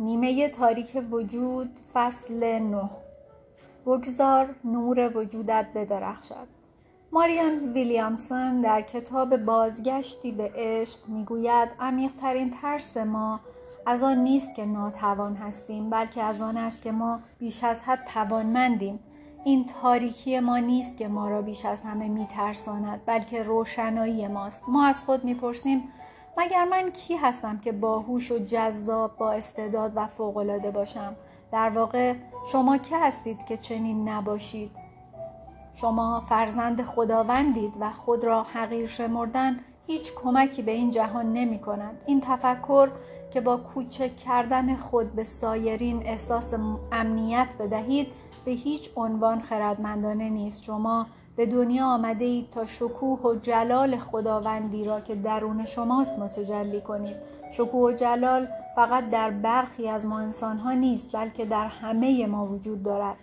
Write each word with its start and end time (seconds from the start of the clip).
نیمه 0.00 0.48
تاریک 0.48 1.04
وجود 1.10 1.70
فصل 1.94 2.58
نه. 2.58 2.90
بگذار 3.86 4.54
نور 4.64 5.16
وجودت 5.16 5.66
بدرخشد. 5.74 6.46
ماریان 7.12 7.72
ویلیامسون 7.72 8.60
در 8.60 8.82
کتاب 8.82 9.36
بازگشتی 9.36 10.32
به 10.32 10.52
عشق 10.54 10.98
می‌گوید 11.08 11.68
عمیقترین 11.80 12.50
ترس 12.50 12.96
ما 12.96 13.40
از 13.86 14.02
آن 14.02 14.18
نیست 14.18 14.54
که 14.54 14.64
ناتوان 14.64 15.36
هستیم 15.36 15.90
بلکه 15.90 16.22
از 16.22 16.42
آن 16.42 16.56
است 16.56 16.82
که 16.82 16.92
ما 16.92 17.20
بیش 17.38 17.64
از 17.64 17.82
حد 17.82 18.04
توانمندیم. 18.14 18.98
این 19.44 19.66
تاریکی 19.66 20.40
ما 20.40 20.58
نیست 20.58 20.96
که 20.96 21.08
ما 21.08 21.28
را 21.28 21.42
بیش 21.42 21.64
از 21.64 21.82
همه 21.82 22.08
میترساند 22.08 23.00
بلکه 23.06 23.42
روشنایی 23.42 24.28
ماست. 24.28 24.62
ما 24.68 24.86
از 24.86 25.02
خود 25.02 25.24
می‌پرسیم 25.24 25.82
مگر 26.38 26.64
من 26.64 26.90
کی 26.90 27.16
هستم 27.16 27.58
که 27.58 27.72
باهوش 27.72 28.32
و 28.32 28.38
جذاب 28.38 29.16
با 29.16 29.32
استعداد 29.32 29.92
و 29.94 30.06
فوقالعاده 30.06 30.70
باشم؟ 30.70 31.16
در 31.52 31.70
واقع 31.70 32.14
شما 32.52 32.78
که 32.78 32.98
هستید 32.98 33.44
که 33.44 33.56
چنین 33.56 34.08
نباشید؟ 34.08 34.70
شما 35.74 36.22
فرزند 36.28 36.82
خداوندید 36.82 37.74
و 37.80 37.90
خود 37.90 38.24
را 38.24 38.42
حقیر 38.42 38.86
شمردن 38.86 39.60
هیچ 39.86 40.12
کمکی 40.14 40.62
به 40.62 40.72
این 40.72 40.90
جهان 40.90 41.32
نمی 41.32 41.58
کند. 41.58 42.02
این 42.06 42.20
تفکر 42.20 42.90
که 43.30 43.40
با 43.40 43.56
کوچک 43.56 44.16
کردن 44.16 44.76
خود 44.76 45.12
به 45.12 45.24
سایرین 45.24 46.06
احساس 46.06 46.54
امنیت 46.92 47.54
بدهید 47.58 48.08
به 48.44 48.50
هیچ 48.50 48.90
عنوان 48.96 49.42
خردمندانه 49.42 50.30
نیست. 50.30 50.62
شما 50.62 51.06
به 51.38 51.46
دنیا 51.46 51.86
آمده 51.86 52.24
اید 52.24 52.50
تا 52.50 52.66
شکوه 52.66 53.20
و 53.20 53.34
جلال 53.34 53.96
خداوندی 53.96 54.84
را 54.84 55.00
که 55.00 55.14
درون 55.14 55.66
شماست 55.66 56.18
متجلی 56.18 56.80
کنید. 56.80 57.16
شکوه 57.52 57.92
و 57.92 57.92
جلال 57.92 58.48
فقط 58.76 59.10
در 59.10 59.30
برخی 59.30 59.88
از 59.88 60.06
ما 60.06 60.18
انسان 60.18 60.58
ها 60.58 60.72
نیست 60.72 61.12
بلکه 61.12 61.44
در 61.44 61.66
همه 61.66 62.26
ما 62.26 62.46
وجود 62.46 62.82
دارد. 62.82 63.16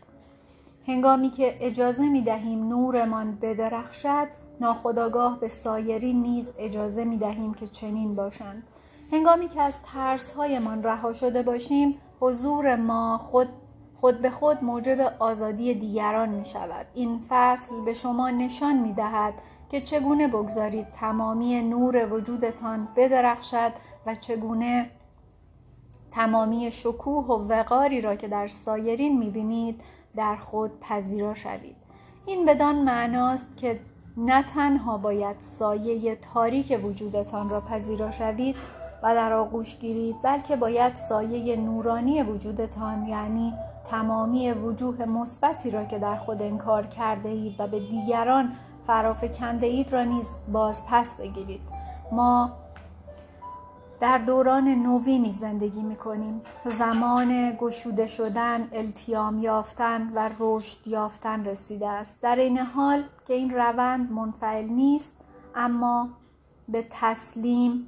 هنگامی 0.88 1.30
که 1.30 1.58
اجازه 1.62 2.10
می 2.10 2.22
دهیم 2.22 2.68
نورمان 2.68 3.38
بدرخشد 3.42 4.28
ناخداگاه 4.62 5.40
به 5.40 5.48
سایری 5.48 6.14
نیز 6.14 6.54
اجازه 6.60 7.04
می 7.04 7.18
دهیم 7.18 7.54
که 7.54 7.68
چنین 7.68 8.16
باشند. 8.16 8.64
هنگامی 9.12 9.48
که 9.48 9.62
از 9.62 9.82
ترس 9.84 10.34
هایمان 10.34 10.84
رها 10.84 11.14
شده 11.14 11.44
باشیم 11.44 11.98
حضور 12.20 12.76
ما 12.76 13.18
خود 13.18 13.48
خود 14.06 14.22
به 14.22 14.30
خود 14.30 14.64
موجب 14.64 15.14
آزادی 15.20 15.74
دیگران 15.74 16.30
می 16.30 16.46
شود. 16.46 16.86
این 16.94 17.20
فصل 17.30 17.82
به 17.86 17.94
شما 17.94 18.30
نشان 18.30 18.80
می 18.80 18.94
دهد 18.94 19.34
که 19.70 19.82
چگونه 19.82 20.28
بگذارید 20.28 20.92
تمامی 20.92 21.62
نور 21.62 22.14
وجودتان 22.14 22.88
بدرخشد 22.96 23.72
و 24.06 24.16
چگونه 24.16 24.90
تمامی 26.12 26.72
شکوه 26.72 27.26
و 27.26 27.48
وقاری 27.48 28.02
را 28.02 28.16
که 28.16 28.28
در 28.28 28.48
سایرین 28.48 29.20
می 29.20 29.30
بینید 29.30 29.82
در 30.16 30.36
خود 30.36 30.80
پذیرا 30.80 31.34
شوید. 31.34 31.76
این 32.26 32.46
بدان 32.46 32.76
معناست 32.76 33.58
که 33.58 33.80
نه 34.18 34.44
تنها 34.44 34.98
باید 34.98 35.36
سایه 35.40 36.16
تاریک 36.16 36.80
وجودتان 36.84 37.50
را 37.50 37.62
پذیرا 37.62 38.12
شوید 38.12 38.56
و 39.04 39.16
در 39.16 39.34
آغوش 39.34 39.78
گیرید 39.78 40.16
بلکه 40.24 40.56
باید 40.56 40.96
سایه 40.96 41.56
نورانی 41.56 42.24
وجودتان 42.24 43.08
یعنی 43.08 43.54
تمامی 43.92 44.52
وجوه 44.52 45.06
مثبتی 45.06 45.72
را 45.72 45.86
که 45.86 46.00
در 46.00 46.16
خود 46.16 46.42
انکار 46.42 46.88
کرده 46.88 47.30
اید 47.30 47.56
و 47.60 47.68
به 47.68 47.80
دیگران 47.80 48.52
فرافکنده 48.88 49.66
اید 49.66 49.94
را 49.94 50.04
نیز 50.04 50.38
باز 50.52 50.84
پس 50.90 51.16
بگیرید. 51.16 51.62
ما 52.12 52.52
در 54.00 54.18
دوران 54.18 54.68
نوینی 54.68 55.32
زندگی 55.32 55.82
می 55.82 55.96
کنیم 55.96 56.42
زمان 56.66 57.52
گشوده 57.60 58.08
شدن 58.08 58.68
التیام 58.72 59.40
یافتن 59.40 60.12
و 60.16 60.30
رشد 60.40 60.88
یافتن 60.88 61.46
رسیده 61.46 61.90
است. 61.90 62.22
در 62.22 62.36
این 62.36 62.58
حال 62.58 63.04
که 63.28 63.34
این 63.34 63.54
روند 63.54 64.12
منفعل 64.12 64.66
نیست 64.66 65.18
اما 65.56 66.10
به 66.70 66.88
تسلیم 66.90 67.88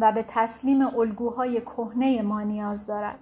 و 0.00 0.12
به 0.12 0.24
تسلیم 0.28 0.98
الگوهای 0.98 1.60
کهنه 1.60 2.22
ما 2.22 2.42
نیاز 2.42 2.86
دارد. 2.86 3.18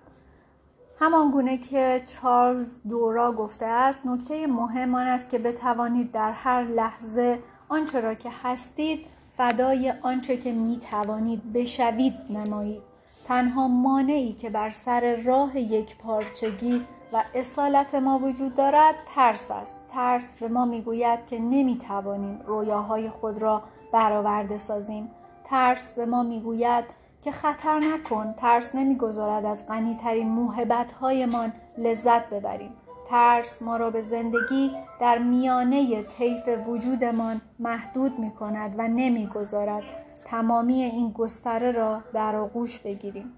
همان 1.00 1.30
گونه 1.30 1.58
که 1.58 2.02
چارلز 2.06 2.82
دورا 2.88 3.32
گفته 3.32 3.66
است 3.66 4.06
نکته 4.06 4.46
مهم 4.46 4.94
آن 4.94 5.06
است 5.06 5.28
که 5.28 5.38
بتوانید 5.38 6.12
در 6.12 6.32
هر 6.32 6.62
لحظه 6.62 7.38
آنچه 7.68 8.00
را 8.00 8.14
که 8.14 8.30
هستید 8.42 9.06
فدای 9.32 9.92
آنچه 10.02 10.36
که 10.36 10.52
می 10.52 10.78
توانید 10.90 11.52
بشوید 11.52 12.14
نمایید. 12.30 12.82
تنها 13.24 13.68
مانعی 13.68 14.32
که 14.32 14.50
بر 14.50 14.70
سر 14.70 15.16
راه 15.16 15.58
یک 15.60 15.98
پارچگی 15.98 16.86
و 17.12 17.22
اصالت 17.34 17.94
ما 17.94 18.18
وجود 18.18 18.54
دارد 18.54 18.94
ترس 19.14 19.50
است. 19.50 19.76
ترس 19.92 20.36
به 20.36 20.48
ما 20.48 20.64
می‌گوید 20.64 21.26
که 21.26 21.38
نمی 21.38 21.78
توانیم 21.88 22.40
رویاهای 22.46 23.10
خود 23.10 23.42
را 23.42 23.62
برآورده 23.92 24.58
سازیم. 24.58 25.10
ترس 25.48 25.94
به 25.94 26.06
ما 26.06 26.22
می‌گوید 26.22 26.84
که 27.22 27.32
خطر 27.32 27.78
نکن 27.78 28.32
ترس 28.32 28.74
نمی‌گذارد 28.74 29.44
از 29.44 29.66
غنیترین 29.66 30.28
موهبتهایمان 30.28 31.52
لذت 31.78 32.30
ببریم. 32.30 32.72
ترس 33.08 33.62
ما 33.62 33.76
را 33.76 33.90
به 33.90 34.00
زندگی 34.00 34.70
در 35.00 35.18
میانه 35.18 36.02
طیف 36.02 36.48
وجودمان 36.66 37.40
محدود 37.58 38.18
می 38.18 38.30
کند 38.30 38.74
و 38.78 38.88
نمی‌گذارد. 38.88 39.82
تمامی 40.24 40.82
این 40.82 41.10
گستره 41.10 41.72
را 41.72 42.00
در 42.12 42.36
آغوش 42.36 42.78
بگیریم. 42.78 43.32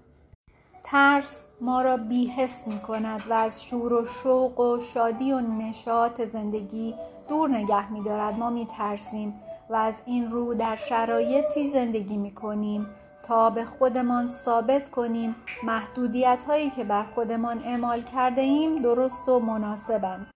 ترس 0.83 1.47
ما 1.61 1.81
را 1.81 1.97
بیحس 1.97 2.67
می 2.67 2.79
کند 2.79 3.21
و 3.29 3.33
از 3.33 3.63
شور 3.63 3.93
و 3.93 4.05
شوق 4.05 4.59
و 4.59 4.79
شادی 4.79 5.31
و 5.31 5.39
نشاط 5.39 6.21
زندگی 6.21 6.95
دور 7.27 7.49
نگه 7.49 7.91
می 7.91 8.03
دارد 8.03 8.39
ما 8.39 8.49
می 8.49 8.65
ترسیم 8.65 9.33
و 9.69 9.75
از 9.75 10.01
این 10.05 10.29
رو 10.29 10.53
در 10.53 10.75
شرایطی 10.75 11.67
زندگی 11.67 12.17
می 12.17 12.31
کنیم 12.31 12.87
تا 13.23 13.49
به 13.49 13.65
خودمان 13.65 14.25
ثابت 14.25 14.89
کنیم 14.89 15.35
محدودیت 15.63 16.43
هایی 16.47 16.69
که 16.69 16.83
بر 16.83 17.03
خودمان 17.03 17.59
اعمال 17.63 18.01
کرده 18.01 18.41
ایم 18.41 18.81
درست 18.81 19.29
و 19.29 19.39
مناسبند. 19.39 20.27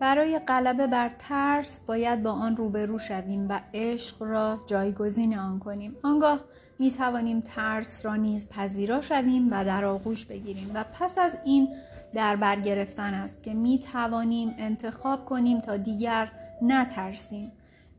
برای 0.00 0.38
غلبه 0.38 0.86
بر 0.86 1.10
ترس 1.18 1.80
باید 1.80 2.22
با 2.22 2.30
آن 2.30 2.56
روبرو 2.56 2.98
شویم 2.98 3.46
و 3.48 3.60
عشق 3.74 4.22
را 4.22 4.58
جایگزین 4.66 5.38
آن 5.38 5.58
کنیم. 5.58 5.96
آنگاه 6.02 6.40
می 6.78 6.90
توانیم 6.90 7.40
ترس 7.40 8.06
را 8.06 8.16
نیز 8.16 8.48
پذیرا 8.48 9.00
شویم 9.00 9.46
و 9.50 9.64
در 9.64 9.84
آغوش 9.84 10.26
بگیریم 10.26 10.70
و 10.74 10.84
پس 11.00 11.18
از 11.18 11.38
این 11.44 11.68
در 12.14 12.36
برگرفتن 12.36 13.14
است 13.14 13.42
که 13.42 13.54
می 13.54 13.78
توانیم 13.78 14.54
انتخاب 14.58 15.24
کنیم 15.24 15.60
تا 15.60 15.76
دیگر 15.76 16.32
نترسیم 16.62 17.52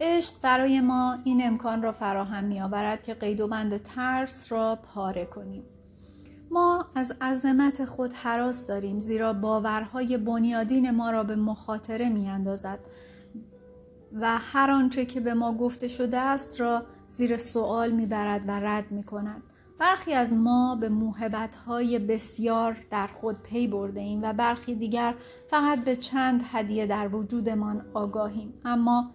عشق 0.06 0.34
برای 0.42 0.82
ما 0.82 1.18
این 1.24 1.48
امکان 1.48 1.82
را 1.82 1.92
فراهم 1.92 2.44
می 2.44 2.62
آورد 2.62 3.04
که 3.04 3.14
قید 3.14 3.42
و 3.42 3.48
بند 3.48 3.78
ترس 3.78 4.52
را 4.52 4.76
پاره 4.76 5.26
کنیم. 5.26 5.64
ما 6.52 6.86
از 6.96 7.16
عظمت 7.22 7.86
خود 7.86 8.14
حراس 8.14 8.68
داریم 8.68 9.00
زیرا 9.00 9.34
باورهای 9.34 10.18
بنیادین 10.18 10.92
ما 10.92 11.12
را 11.12 11.24
به 11.24 11.36
مخاطره 11.36 12.10
می 12.10 12.30
اندازد 12.30 12.80
و 14.14 14.38
هر 14.38 14.72
آنچه 14.72 15.06
که 15.06 15.20
به 15.20 15.34
ما 15.34 15.54
گفته 15.54 15.88
شده 15.88 16.20
است 16.20 16.62
را 16.62 16.84
زیر 17.08 17.38
سوال 17.38 17.92
می 17.92 18.06
برد 18.06 18.44
و 18.48 18.52
رد 18.52 18.92
می 18.92 19.04
کند. 19.04 19.44
برخی 19.80 20.14
از 20.14 20.34
ما 20.34 20.76
به 20.76 20.90
موهبتهای 20.90 22.00
بسیار 22.00 22.78
در 22.90 23.08
خود 23.08 23.44
پی 23.44 23.68
برده 23.68 24.00
ایم 24.00 24.24
و 24.24 24.34
برخی 24.34 24.76
دیگر 24.76 25.14
فقط 25.50 25.84
به 25.84 25.96
چند 25.96 26.44
هدیه 26.52 26.86
در 26.86 27.16
وجودمان 27.16 27.86
آگاهیم 27.94 28.54
اما 28.66 29.12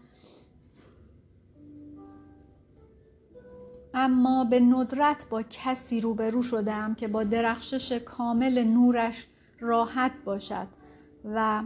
اما 4.01 4.45
به 4.45 4.61
ندرت 4.61 5.29
با 5.31 5.43
کسی 5.43 6.01
روبرو 6.01 6.43
شدم 6.43 6.95
که 6.95 7.09
با 7.09 7.25
درخشش 7.25 7.93
کامل 7.93 8.65
نورش 8.65 9.27
راحت 9.61 10.13
باشد 10.25 10.67
و 11.25 11.63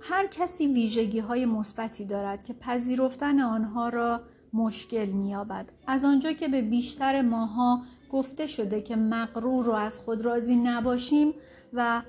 هر 0.00 0.26
کسی 0.26 0.66
ویژگی 0.66 1.18
های 1.18 1.46
مثبتی 1.46 2.04
دارد 2.04 2.44
که 2.44 2.52
پذیرفتن 2.52 3.40
آنها 3.40 3.88
را 3.88 4.20
مشکل 4.52 5.06
مییابد. 5.06 5.72
از 5.86 6.04
آنجا 6.04 6.32
که 6.32 6.48
به 6.48 6.62
بیشتر 6.62 7.22
ماها 7.22 7.82
گفته 8.10 8.46
شده 8.46 8.80
که 8.80 8.96
مغرور 8.96 9.68
و 9.68 9.72
از 9.72 9.98
خود 9.98 10.22
راضی 10.22 10.56
نباشیم 10.56 11.34
و 11.72 12.02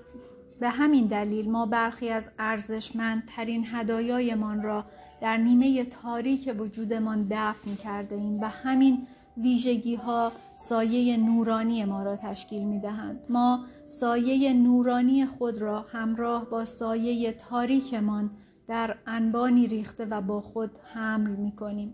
به 0.59 0.69
همین 0.69 1.07
دلیل 1.07 1.51
ما 1.51 1.65
برخی 1.65 2.09
از 2.09 2.29
ارزشمندترین 2.39 3.65
هدایایمان 3.71 4.61
را 4.61 4.85
در 5.21 5.37
نیمه 5.37 5.85
تاریک 5.85 6.55
وجودمان 6.59 7.27
دفن 7.29 7.75
کرده 7.75 8.15
ایم 8.15 8.41
و 8.41 8.49
همین 8.49 9.07
ویژگی 9.37 9.95
ها 9.95 10.31
سایه 10.53 11.17
نورانی 11.17 11.85
ما 11.85 12.03
را 12.03 12.15
تشکیل 12.15 12.63
می 12.63 12.79
دهند. 12.79 13.19
ما 13.29 13.65
سایه 13.87 14.53
نورانی 14.53 15.25
خود 15.25 15.61
را 15.61 15.85
همراه 15.91 16.45
با 16.49 16.65
سایه 16.65 17.31
تاریکمان 17.31 18.31
در 18.67 18.95
انبانی 19.07 19.67
ریخته 19.67 20.05
و 20.05 20.21
با 20.21 20.41
خود 20.41 20.71
حمل 20.93 21.29
می 21.29 21.51
کنیم. 21.51 21.93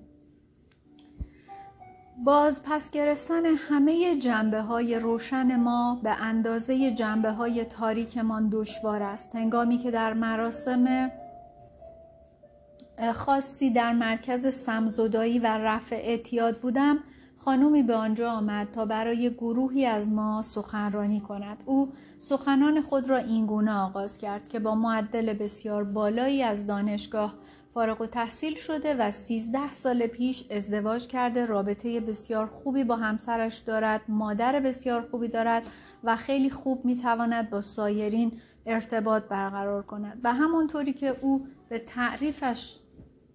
باز 2.23 2.63
پس 2.65 2.91
گرفتن 2.91 3.45
همه 3.45 4.15
جنبه 4.15 4.61
های 4.61 4.99
روشن 4.99 5.55
ما 5.55 5.99
به 6.03 6.09
اندازه 6.09 6.91
جنبه 6.91 7.31
های 7.31 7.65
تاریکمان 7.65 8.49
دشوار 8.49 9.03
است 9.03 9.35
هنگامی 9.35 9.77
که 9.77 9.91
در 9.91 10.13
مراسم 10.13 11.11
خاصی 13.13 13.69
در 13.69 13.93
مرکز 13.93 14.53
سمزدایی 14.53 15.39
و 15.39 15.47
رفع 15.47 15.95
اعتیاد 15.95 16.57
بودم 16.57 16.99
خانومی 17.41 17.83
به 17.83 17.95
آنجا 17.95 18.31
آمد 18.31 18.71
تا 18.71 18.85
برای 18.85 19.29
گروهی 19.29 19.85
از 19.85 20.07
ما 20.07 20.43
سخنرانی 20.43 21.19
کند. 21.19 21.63
او 21.65 21.91
سخنان 22.19 22.81
خود 22.81 23.09
را 23.09 23.17
اینگونه 23.17 23.73
آغاز 23.73 24.17
کرد 24.17 24.47
که 24.47 24.59
با 24.59 24.75
معدل 24.75 25.33
بسیار 25.33 25.83
بالایی 25.83 26.43
از 26.43 26.65
دانشگاه 26.65 27.33
فارغ 27.73 28.01
و 28.01 28.05
تحصیل 28.05 28.55
شده 28.55 28.95
و 28.95 29.11
سیزده 29.11 29.71
سال 29.71 30.07
پیش 30.07 30.45
ازدواج 30.51 31.07
کرده 31.07 31.45
رابطه 31.45 31.99
بسیار 31.99 32.45
خوبی 32.45 32.83
با 32.83 32.95
همسرش 32.95 33.57
دارد 33.57 34.01
مادر 34.07 34.59
بسیار 34.59 35.07
خوبی 35.11 35.27
دارد 35.27 35.63
و 36.03 36.15
خیلی 36.15 36.49
خوب 36.49 36.85
می‌تواند 36.85 37.49
با 37.49 37.61
سایرین 37.61 38.31
ارتباط 38.65 39.23
برقرار 39.23 39.83
کند. 39.83 40.19
و 40.23 40.33
همانطوری 40.33 40.93
که 40.93 41.15
او 41.21 41.47
به 41.69 41.79
تعریفش 41.79 42.79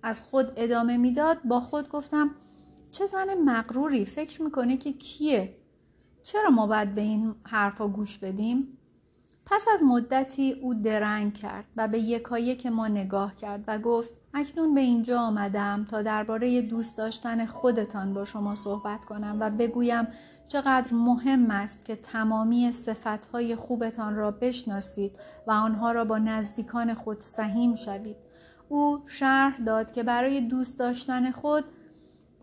از 0.02 0.22
خود 0.22 0.52
ادامه 0.56 0.96
می‌داد 0.96 1.38
با 1.44 1.60
خود 1.60 1.88
گفتم 1.88 2.30
چه 2.94 3.06
زن 3.06 3.34
مغروری 3.44 4.04
فکر 4.04 4.42
می‌کنه 4.42 4.76
که 4.76 4.92
کیه 4.92 5.56
چرا 6.22 6.50
ما 6.50 6.66
باید 6.66 6.94
به 6.94 7.00
این 7.00 7.34
حرفا 7.44 7.88
گوش 7.88 8.18
بدیم 8.18 8.78
پس 9.46 9.66
از 9.74 9.82
مدتی 9.82 10.52
او 10.52 10.74
درنگ 10.74 11.34
کرد 11.34 11.64
و 11.76 11.88
به 11.88 11.98
یکایک 11.98 12.66
ما 12.66 12.88
نگاه 12.88 13.36
کرد 13.36 13.64
و 13.66 13.78
گفت 13.78 14.12
اکنون 14.34 14.74
به 14.74 14.80
اینجا 14.80 15.20
آمدم 15.20 15.86
تا 15.90 16.02
درباره 16.02 16.62
دوست 16.62 16.98
داشتن 16.98 17.46
خودتان 17.46 18.14
با 18.14 18.24
شما 18.24 18.54
صحبت 18.54 19.04
کنم 19.04 19.36
و 19.40 19.50
بگویم 19.50 20.08
چقدر 20.48 20.94
مهم 20.94 21.50
است 21.50 21.84
که 21.84 21.96
تمامی 21.96 22.72
صفتهای 22.72 23.56
خوبتان 23.56 24.16
را 24.16 24.30
بشناسید 24.30 25.18
و 25.46 25.50
آنها 25.50 25.92
را 25.92 26.04
با 26.04 26.18
نزدیکان 26.18 26.94
خود 26.94 27.20
سهیم 27.20 27.74
شوید. 27.74 28.16
او 28.68 29.02
شرح 29.06 29.58
داد 29.64 29.92
که 29.92 30.02
برای 30.02 30.40
دوست 30.40 30.78
داشتن 30.78 31.30
خود 31.30 31.64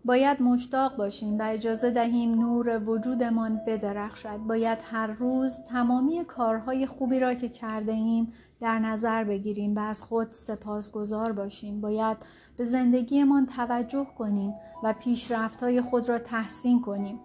باید 0.04 0.42
مشتاق 0.42 0.96
باشیم 0.96 1.38
و 1.38 1.42
اجازه 1.42 1.90
دهیم 1.90 2.34
نور 2.34 2.78
وجودمان 2.78 3.60
بدرخشد. 3.66 4.36
باید 4.36 4.78
هر 4.90 5.06
روز 5.06 5.58
تمامی 5.68 6.24
کارهای 6.24 6.86
خوبی 6.86 7.20
را 7.20 7.34
که 7.34 7.48
کرده 7.48 7.92
ایم 7.92 8.32
در 8.60 8.78
نظر 8.78 9.24
بگیریم 9.24 9.76
و 9.76 9.78
از 9.78 10.02
خود 10.02 10.30
سپاسگزار 10.30 11.32
باشیم. 11.32 11.80
باید 11.80 12.16
به 12.56 12.64
زندگیمان 12.64 13.46
توجه 13.46 14.06
کنیم 14.18 14.54
و 14.82 14.92
پیشرفتهای 14.92 15.80
خود 15.80 16.08
را 16.08 16.18
تحسین 16.18 16.80
کنیم. 16.80 17.20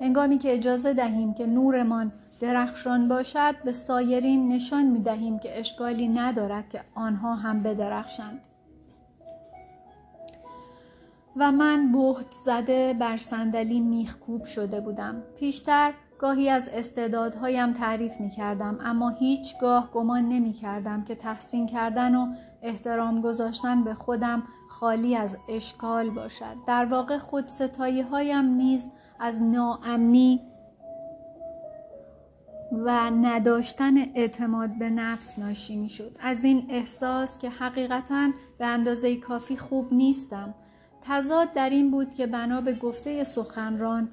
انگامی 0.00 0.38
که 0.38 0.54
اجازه 0.54 0.92
دهیم 0.92 1.34
که 1.34 1.46
نورمان 1.46 2.12
درخشان 2.40 3.08
باشد 3.08 3.54
به 3.64 3.72
سایرین 3.72 4.48
نشان 4.48 4.86
می 4.86 5.00
دهیم 5.00 5.38
که 5.38 5.58
اشکالی 5.58 6.08
ندارد 6.08 6.68
که 6.68 6.80
آنها 6.94 7.34
هم 7.34 7.62
بدرخشند. 7.62 8.51
و 11.36 11.52
من 11.52 11.92
بهت 11.92 12.32
زده 12.32 12.94
بر 12.94 13.16
صندلی 13.16 13.80
میخکوب 13.80 14.44
شده 14.44 14.80
بودم. 14.80 15.22
پیشتر 15.38 15.92
گاهی 16.18 16.48
از 16.48 16.68
استعدادهایم 16.68 17.72
تعریف 17.72 18.20
می 18.20 18.30
کردم 18.30 18.78
اما 18.80 19.08
هیچگاه 19.08 19.90
گمان 19.90 20.28
نمی 20.28 20.52
کردم 20.52 21.04
که 21.04 21.14
تحسین 21.14 21.66
کردن 21.66 22.14
و 22.14 22.26
احترام 22.62 23.20
گذاشتن 23.20 23.84
به 23.84 23.94
خودم 23.94 24.42
خالی 24.68 25.16
از 25.16 25.38
اشکال 25.48 26.10
باشد. 26.10 26.56
در 26.66 26.84
واقع 26.84 27.18
خود 27.18 27.46
ستایی 27.46 28.00
هایم 28.00 28.44
نیز 28.44 28.88
از 29.20 29.42
ناامنی 29.42 30.40
و 32.72 33.10
نداشتن 33.10 33.98
اعتماد 33.98 34.78
به 34.78 34.90
نفس 34.90 35.38
ناشی 35.38 35.76
می 35.76 35.88
شد. 35.88 36.16
از 36.20 36.44
این 36.44 36.66
احساس 36.68 37.38
که 37.38 37.50
حقیقتا 37.50 38.30
به 38.58 38.66
اندازه 38.66 39.16
کافی 39.16 39.56
خوب 39.56 39.94
نیستم. 39.94 40.54
تضاد 41.02 41.52
در 41.52 41.70
این 41.70 41.90
بود 41.90 42.14
که 42.14 42.26
بنا 42.26 42.60
به 42.60 42.72
گفته 42.72 43.24
سخنران 43.24 44.08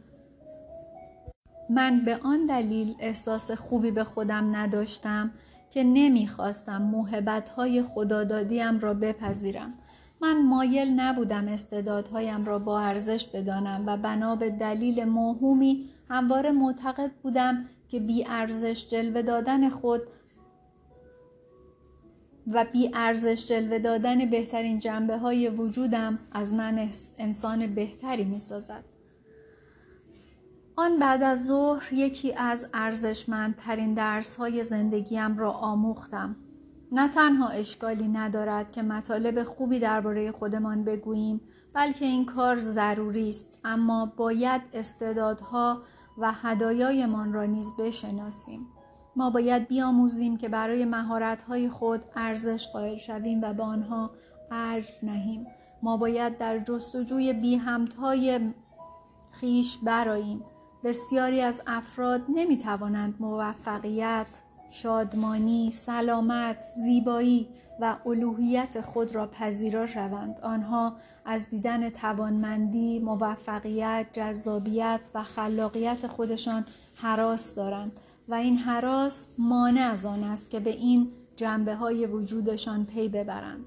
من 1.70 2.02
به 2.06 2.20
آن 2.24 2.46
دلیل 2.46 2.96
احساس 3.00 3.52
خوبی 3.52 3.92
به 3.92 4.04
خودم 4.04 4.56
نداشتم 4.56 5.32
که 5.70 5.84
نمی‌خواستم 5.84 6.82
موهبتهای 6.82 7.84
خدادادیم 7.84 8.80
را 8.80 8.94
بپذیرم. 8.94 9.74
من 10.22 10.42
مایل 10.46 11.00
نبودم 11.00 11.48
استعدادهایم 11.48 12.46
را 12.46 12.60
با 12.60 12.80
ارزش 12.80 13.28
بدانم 13.28 13.84
و 13.86 13.98
بنا 13.98 14.36
به 14.36 14.50
دلیل 14.50 15.06
موهومی 15.06 15.90
همواره 16.10 16.52
معتقد 16.52 17.12
بودم 17.24 17.66
که 17.88 18.00
بی 18.00 18.26
ارزش 18.28 18.90
جلوه 18.90 19.22
دادن 19.22 19.70
خود 19.70 20.02
و 22.54 22.66
بی 22.74 22.92
ارزش 22.94 23.48
جلوه 23.48 23.80
دادن 23.80 24.30
بهترین 24.30 24.80
جنبه 24.80 25.18
های 25.18 25.50
وجودم 25.50 26.20
از 26.32 26.54
من 26.54 26.90
انسان 27.18 27.76
بهتری 27.76 28.24
می 28.24 28.40
سازد. 28.40 28.84
آن 30.76 31.00
بعد 31.00 31.24
از 31.24 31.46
ظهر 31.46 31.94
یکی 31.94 32.34
از 32.34 32.68
ارزشمندترین 32.74 33.94
درس 33.94 34.36
های 34.36 34.64
زندگیم 34.64 35.38
را 35.38 35.52
آموختم. 35.52 36.36
نه 36.92 37.08
تنها 37.08 37.48
اشکالی 37.48 38.08
ندارد 38.08 38.72
که 38.72 38.82
مطالب 38.82 39.44
خوبی 39.44 39.80
درباره 39.80 40.32
خودمان 40.32 40.84
بگوییم 40.84 41.42
بلکه 41.74 42.06
این 42.06 42.26
کار 42.26 42.62
ضروری 42.62 43.30
است 43.30 43.58
اما 43.64 44.06
باید 44.18 44.62
استعدادها 44.74 45.82
و 46.18 46.32
هدایایمان 46.32 47.34
را 47.34 47.46
نیز 47.46 47.72
بشناسیم 47.80 48.68
ما 49.20 49.30
باید 49.30 49.68
بیاموزیم 49.68 50.38
که 50.38 50.50
برای 50.50 50.86
مهارت‌های 50.86 51.70
خود 51.70 52.06
ارزش 52.16 52.68
قائل 52.68 52.98
شویم 52.98 53.42
و 53.42 53.54
به 53.54 53.64
آنها 53.64 54.12
ارج 54.52 54.88
نهیم. 55.04 55.48
ما 55.84 55.98
باید 55.98 56.38
در 56.38 56.60
جستجوی 56.60 57.34
بی 57.34 57.56
همتای 57.56 58.40
خیش 59.32 59.78
براییم. 59.78 60.44
بسیاری 60.84 61.42
از 61.42 61.62
افراد 61.68 62.22
نمی 62.30 62.58
توانند 62.58 63.16
موفقیت، 63.20 64.42
شادمانی، 64.70 65.72
سلامت، 65.72 66.62
زیبایی 66.62 67.48
و 67.80 67.96
الوهیت 68.06 68.82
خود 68.82 69.16
را 69.16 69.28
پذیرا 69.28 69.86
شوند. 69.86 70.40
آنها 70.44 70.94
از 71.26 71.50
دیدن 71.50 71.90
توانمندی، 71.90 73.00
موفقیت، 73.00 74.06
جذابیت 74.14 75.10
و 75.14 75.24
خلاقیت 75.24 76.08
خودشان 76.08 76.66
حراس 76.96 77.56
دارند. 77.56 78.00
و 78.30 78.34
این 78.34 78.58
حراس 78.58 79.30
مانع 79.38 79.82
از 79.82 80.06
آن 80.06 80.24
است 80.24 80.50
که 80.50 80.60
به 80.60 80.70
این 80.70 81.12
جنبه 81.36 81.76
های 81.76 82.06
وجودشان 82.06 82.86
پی 82.86 83.10
ببرند. 83.10 83.66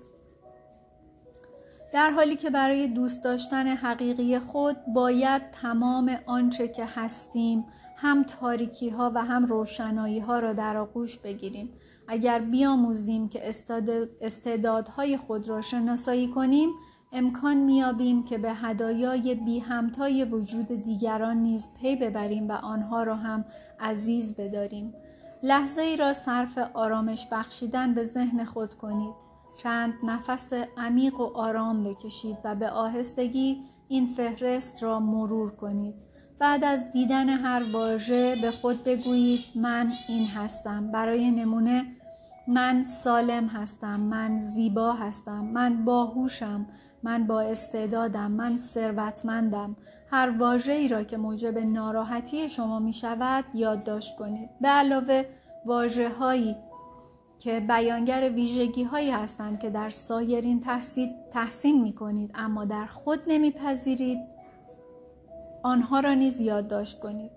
در 1.93 2.11
حالی 2.11 2.37
که 2.37 2.51
برای 2.51 2.89
دوست 2.89 3.25
داشتن 3.25 3.67
حقیقی 3.67 4.39
خود 4.39 4.77
باید 4.95 5.51
تمام 5.51 6.17
آنچه 6.27 6.69
که 6.69 6.85
هستیم 6.85 7.65
هم 7.97 8.23
تاریکی 8.23 8.91
ها 8.91 9.13
و 9.15 9.25
هم 9.25 9.47
روشنایی 9.47 10.19
ها 10.19 10.39
را 10.39 10.53
در 10.53 10.77
آغوش 10.77 11.19
بگیریم 11.19 11.73
اگر 12.09 12.39
بیاموزیم 12.39 13.29
که 13.29 13.49
استعدادهای 14.21 15.17
خود 15.17 15.49
را 15.49 15.63
شناسایی 15.63 16.29
کنیم 16.29 16.71
امکان 17.13 17.57
میابیم 17.57 18.25
که 18.25 18.39
به 18.39 18.53
هدایای 18.53 19.35
بی 19.35 19.59
همتای 19.59 20.25
وجود 20.25 20.67
دیگران 20.67 21.37
نیز 21.37 21.69
پی 21.81 21.97
ببریم 21.97 22.49
و 22.49 22.53
آنها 22.53 23.03
را 23.03 23.17
هم 23.17 23.45
عزیز 23.81 24.37
بداریم. 24.37 24.95
لحظه 25.43 25.83
ای 25.83 25.97
را 25.97 26.13
صرف 26.13 26.59
آرامش 26.75 27.27
بخشیدن 27.33 27.95
به 27.95 28.03
ذهن 28.03 28.45
خود 28.45 28.75
کنید. 28.75 29.15
چند 29.57 29.95
نفس 30.03 30.53
عمیق 30.77 31.21
و 31.21 31.31
آرام 31.35 31.85
بکشید 31.85 32.37
و 32.45 32.55
به 32.55 32.71
آهستگی 32.71 33.63
این 33.89 34.07
فهرست 34.07 34.83
را 34.83 35.01
مرور 35.01 35.51
کنید. 35.51 35.95
بعد 36.39 36.65
از 36.65 36.93
دیدن 36.93 37.29
هر 37.29 37.63
واژه 37.73 38.37
به 38.43 38.51
خود 38.51 38.85
بگویید 38.85 39.41
من 39.55 39.93
این 40.09 40.27
هستم. 40.27 40.91
برای 40.93 41.31
نمونه 41.31 41.85
من 42.53 42.85
سالم 42.85 43.47
هستم 43.47 44.01
من 44.01 44.39
زیبا 44.39 44.93
هستم 44.93 45.45
من 45.45 45.85
باهوشم 45.85 46.67
من 47.03 47.27
با 47.27 47.41
استعدادم 47.41 48.33
من 48.33 48.59
ثروتمندم. 48.59 49.77
هر 50.11 50.31
واژه 50.39 50.73
ای 50.73 50.89
را 50.89 51.03
که 51.03 51.17
موجب 51.17 51.59
ناراحتی 51.59 52.49
شما 52.49 52.79
می 52.79 52.93
شود 52.93 53.45
یادداشت 53.55 54.17
کنید. 54.17 54.51
به 54.61 54.69
علاوه 54.69 55.25
واژه 55.67 56.09
هایی 56.09 56.57
که 57.39 57.61
بیانگر 57.61 58.31
ویژگی 58.31 58.83
هایی 58.83 59.11
هستند 59.11 59.61
که 59.61 59.71
در 59.71 59.89
سایرین 59.89 60.61
تحسین, 60.61 61.15
تحسین 61.31 61.83
می 61.83 61.93
کنید 61.93 62.31
اما 62.35 62.65
در 62.65 62.87
خود 62.87 63.21
نمیپذیرید 63.27 64.19
آنها 65.63 66.01
را 66.01 66.15
نیز 66.15 66.41
یادداشت 66.41 67.01
کنید. 67.01 67.31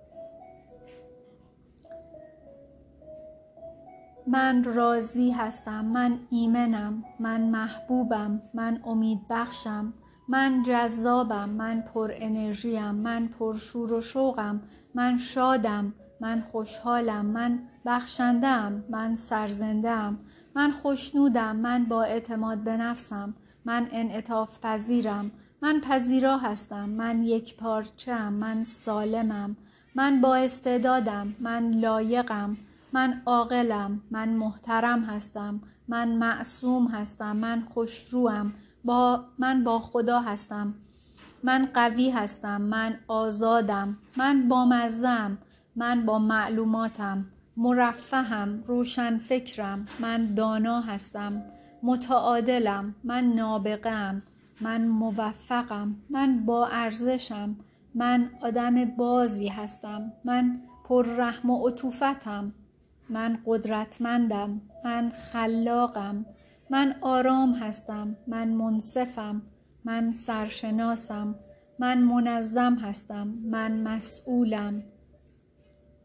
من 4.28 4.64
راضی 4.64 5.32
هستم 5.32 5.86
من 5.86 6.20
ایمنم 6.30 7.04
من 7.20 7.42
محبوبم 7.42 8.42
من 8.54 8.80
امید 8.86 9.20
بخشم 9.30 9.94
من 10.28 10.64
جذابم 10.64 11.50
من 11.50 11.82
پر 11.82 12.12
انرژیم 12.16 12.92
من 12.92 13.28
پر 13.28 13.54
شور 13.54 13.94
و 13.94 14.02
شوقم 14.02 14.62
من 14.96 15.18
شادم 15.18 15.94
من 16.22 16.42
خوشحالم 16.42 17.26
من 17.26 17.60
بخشندم 17.86 18.84
من 18.90 19.16
سرزندم 19.16 20.20
من 20.56 20.72
خوشنودم 20.72 21.56
من 21.56 21.86
با 21.86 22.04
اعتماد 22.04 22.64
به 22.64 22.78
نفسم 22.78 23.34
من 23.66 23.88
انعطاف 23.92 24.60
پذیرم 24.60 25.32
من 25.62 25.82
پذیرا 25.82 26.38
هستم 26.38 26.90
من 26.90 27.22
یک 27.22 27.58
پارچم 27.58 28.34
من 28.34 28.64
سالمم 28.64 29.58
من 29.96 30.22
با 30.22 30.36
استعدادم 30.36 31.36
من 31.40 31.72
لایقم. 31.72 32.58
من 32.96 33.22
عاقلم 33.26 34.02
من 34.12 34.30
محترم 34.30 35.04
هستم 35.04 35.62
من 35.88 36.08
معصوم 36.08 36.88
هستم 36.88 37.36
من 37.36 37.62
خوشروم 37.74 38.54
با 38.84 39.26
من 39.40 39.64
با 39.64 39.80
خدا 39.80 40.20
هستم. 40.20 40.74
من 41.44 41.70
قوی 41.74 42.10
هستم 42.10 42.62
من 42.62 43.00
آزادم. 43.08 43.98
من 44.18 44.48
با 44.48 44.66
مزم 44.66 45.38
من 45.76 46.06
با 46.06 46.20
معلوماتم. 46.20 47.26
مرفهم 47.58 48.64
روشن 48.68 49.18
فکرم 49.18 49.86
من 50.00 50.34
دانا 50.34 50.82
هستم. 50.82 51.44
متعادلم. 51.84 52.96
من 53.04 53.24
نابغم 53.24 54.22
من 54.62 54.88
موفقم. 54.88 55.96
من 56.10 56.46
با 56.46 56.68
ارزشم. 56.68 57.56
من 57.96 58.30
آدم 58.42 58.86
بازی 58.86 59.48
هستم. 59.48 60.12
من 60.26 60.62
پر 60.84 61.06
رحم 61.06 61.50
و 61.50 61.68
عطوفتم. 61.68 62.54
من 63.10 63.38
قدرتمندم 63.46 64.62
من 64.86 65.12
خلاقم 65.32 66.26
من 66.70 66.96
آرام 67.02 67.54
هستم 67.54 68.16
من 68.28 68.48
منصفم 68.48 69.42
من 69.86 70.14
سرشناسم 70.14 71.36
من 71.80 71.98
منظم 71.98 72.74
هستم 72.74 73.28
من 73.28 73.84
مسئولم. 73.84 74.84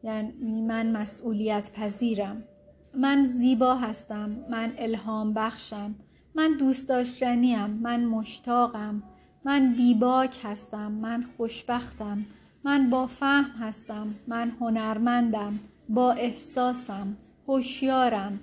یعنی 0.02 0.62
من 0.62 0.92
مسئولیت 0.92 1.70
پذیرم. 1.72 2.42
من 2.94 3.24
زیبا 3.24 3.74
هستم 3.74 4.36
من 4.50 4.72
الهام 4.78 5.34
بخشم. 5.34 5.94
من 6.34 6.56
دوست 6.58 6.88
داشتنیم 6.88 7.70
من 7.70 8.04
مشتاقم. 8.04 9.02
من 9.44 9.72
بیباک 9.72 10.40
هستم 10.42 10.92
من 10.92 11.24
خوشبختم. 11.36 12.26
من 12.64 12.90
با 12.90 13.06
فهم 13.06 13.50
هستم 13.60 14.14
من 14.28 14.52
هنرمندم. 14.60 15.60
با 15.90 16.12
احساسم 16.12 17.16
هوشیارم. 17.48 18.40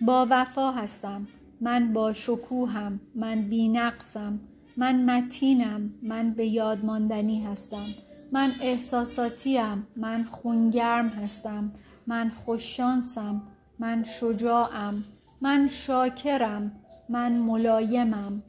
با 0.00 0.26
وفا 0.30 0.72
هستم. 0.72 1.26
من 1.60 1.92
با 1.92 2.12
شکوهم. 2.12 3.00
من 3.14 3.42
بینقصم. 3.42 4.40
من 4.76 5.04
متینم. 5.04 5.94
من 6.02 6.30
به 6.30 6.46
یاد 6.46 6.84
ماندنی 6.84 7.44
هستم. 7.44 7.86
من 8.32 8.50
احساساتیم. 8.60 9.86
من 9.96 10.24
خونگرم 10.24 11.08
هستم. 11.08 11.72
من 12.06 12.30
خوششانسم. 12.30 13.42
من 13.78 14.04
شجاعم. 14.04 15.04
من 15.40 15.68
شاکرم. 15.68 16.72
من 17.08 17.32
ملایمم. 17.32 18.42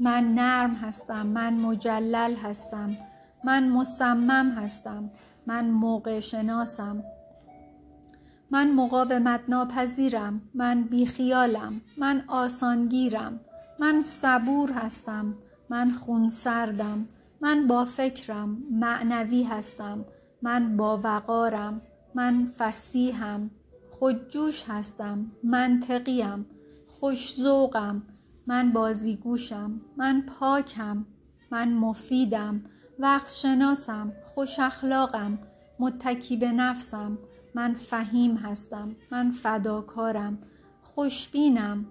من 0.00 0.34
نرم 0.34 0.74
هستم. 0.74 1.26
من 1.26 1.54
مجلل 1.54 2.34
هستم. 2.36 2.96
من 3.44 3.68
مصمم 3.68 4.50
هستم. 4.58 5.10
من 5.46 5.70
موقع 5.70 6.20
شناسم. 6.20 7.02
من 8.54 8.74
مقاومت 8.74 9.40
ناپذیرم 9.48 10.42
من 10.54 10.82
بیخیالم 10.82 11.80
من 11.96 12.24
آسانگیرم 12.28 13.40
من 13.78 14.02
صبور 14.02 14.72
هستم 14.72 15.34
من 15.68 15.92
خونسردم 15.92 17.08
من 17.40 17.66
با 17.66 17.84
فکرم 17.84 18.58
معنوی 18.70 19.42
هستم 19.42 20.04
من 20.42 20.76
با 20.76 21.00
وقارم 21.04 21.80
من 22.14 22.46
فسیحم 22.58 23.50
خودجوش 23.90 24.64
هستم 24.68 25.26
منطقیم 25.42 26.46
خوشذوقم 27.00 28.02
من 28.46 28.72
بازیگوشم 28.72 29.80
من 29.96 30.22
پاکم 30.22 31.06
من 31.50 31.72
مفیدم 31.72 32.64
وقت 32.98 33.30
شناسم 33.34 34.12
خوش 34.24 34.58
اخلاقم 34.58 35.38
متکی 35.78 36.36
به 36.36 36.52
نفسم. 36.52 37.18
من 37.54 37.74
فهیم 37.74 38.36
هستم 38.36 38.96
من 39.10 39.30
فداکارم 39.30 40.38
خوشبینم 40.82 41.86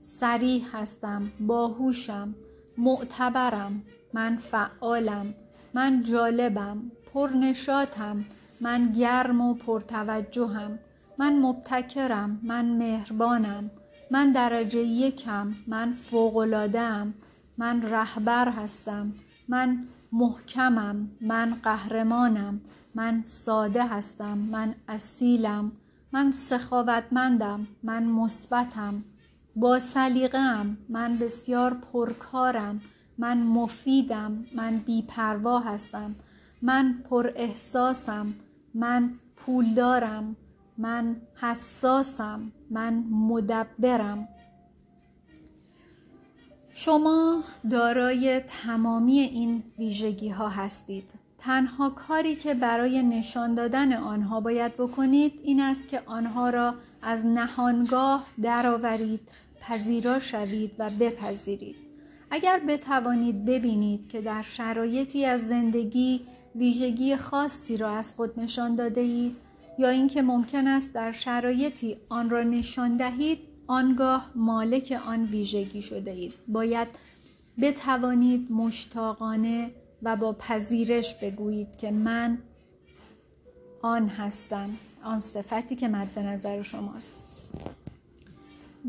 سریح 0.00 0.76
هستم 0.76 1.32
باهوشم 1.40 2.34
معتبرم 2.78 3.82
من 4.12 4.36
فعالم 4.36 5.34
من 5.74 6.02
جالبم 6.02 6.90
پرنشاتم 7.14 8.24
من 8.60 8.92
گرم 8.92 9.40
و 9.40 9.54
پرتوجهم 9.54 10.78
من 11.18 11.38
مبتکرم 11.38 12.40
من 12.42 12.64
مهربانم 12.64 13.70
من 14.10 14.32
درجه 14.32 14.78
یکم 14.78 15.54
من 15.66 15.92
فوقلادم 15.92 17.14
من 17.58 17.82
رهبر 17.82 18.48
هستم 18.48 19.12
من 19.48 19.78
محکمم 20.12 21.08
من 21.20 21.54
قهرمانم 21.62 22.60
من 22.98 23.22
ساده 23.24 23.84
هستم 23.86 24.38
من 24.38 24.74
اصیلم 24.88 25.72
من 26.12 26.30
سخاوتمندم 26.30 27.66
من 27.82 28.04
مثبتم. 28.04 29.04
با 29.56 29.78
سلیقه‌ام 29.78 30.78
من 30.88 31.18
بسیار 31.18 31.74
پرکارم 31.74 32.80
من 33.18 33.42
مفیدم 33.42 34.46
من 34.54 34.76
بیپروا 34.76 35.58
هستم. 35.58 36.14
من 36.62 37.04
پر 37.10 37.32
احساسم 37.36 38.34
من 38.74 39.10
پولدارم 39.36 40.36
من 40.78 41.16
حساسم 41.40 42.52
من 42.70 42.94
مدبرم. 43.10 44.28
شما 46.72 47.42
دارای 47.70 48.40
تمامی 48.40 49.18
این 49.18 49.62
ویژگی 49.78 50.28
ها 50.28 50.48
هستید. 50.48 51.27
تنها 51.38 51.90
کاری 51.90 52.36
که 52.36 52.54
برای 52.54 53.02
نشان 53.02 53.54
دادن 53.54 53.92
آنها 53.92 54.40
باید 54.40 54.76
بکنید 54.76 55.40
این 55.44 55.60
است 55.60 55.88
که 55.88 56.02
آنها 56.06 56.50
را 56.50 56.74
از 57.02 57.26
نهانگاه 57.26 58.26
درآورید 58.42 59.20
پذیرا 59.60 60.20
شوید 60.20 60.72
و 60.78 60.90
بپذیرید. 60.90 61.76
اگر 62.30 62.60
بتوانید 62.68 63.44
ببینید 63.44 64.08
که 64.08 64.20
در 64.20 64.42
شرایطی 64.42 65.24
از 65.24 65.48
زندگی 65.48 66.20
ویژگی 66.54 67.16
خاصی 67.16 67.76
را 67.76 67.90
از 67.90 68.12
خود 68.12 68.40
نشان 68.40 68.74
داده 68.74 69.00
اید 69.00 69.36
یا 69.78 69.88
اینکه 69.88 70.22
ممکن 70.22 70.66
است 70.66 70.94
در 70.94 71.12
شرایطی 71.12 71.96
آن 72.08 72.30
را 72.30 72.42
نشان 72.42 72.96
دهید 72.96 73.38
آنگاه 73.66 74.30
مالک 74.34 75.00
آن 75.06 75.24
ویژگی 75.24 75.82
شده 75.82 76.10
اید 76.10 76.34
باید 76.48 76.88
بتوانید 77.60 78.52
مشتاقانه 78.52 79.70
و 80.02 80.16
با 80.16 80.32
پذیرش 80.32 81.14
بگویید 81.14 81.76
که 81.76 81.90
من 81.90 82.38
آن 83.82 84.08
هستم 84.08 84.70
آن 85.04 85.20
صفتی 85.20 85.76
که 85.76 85.88
مد 85.88 86.18
نظر 86.18 86.62
شماست. 86.62 87.14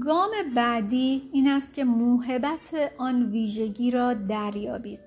گام 0.06 0.32
بعدی 0.56 1.30
این 1.34 1.48
است 1.48 1.74
که 1.74 1.84
موهبت 1.84 2.92
آن 2.98 3.32
ویژگی 3.32 3.92
را 3.92 4.14
دریابید. 4.14 5.00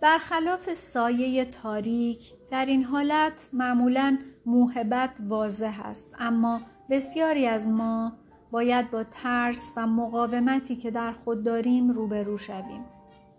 برخلاف 0.00 0.74
سایه 0.74 1.44
تاریک 1.44 2.32
در 2.50 2.66
این 2.66 2.84
حالت 2.84 3.48
معمولا 3.52 4.18
موهبت 4.46 5.10
واضح 5.20 5.80
است. 5.84 6.14
اما 6.18 6.60
بسیاری 6.90 7.46
از 7.46 7.68
ما 7.68 8.12
باید 8.50 8.90
با 8.90 9.04
ترس 9.04 9.72
و 9.76 9.86
مقاومتی 9.86 10.76
که 10.76 10.90
در 10.90 11.12
خود 11.12 11.42
داریم 11.42 11.90
روبرو 11.90 12.38
شویم. 12.38 12.84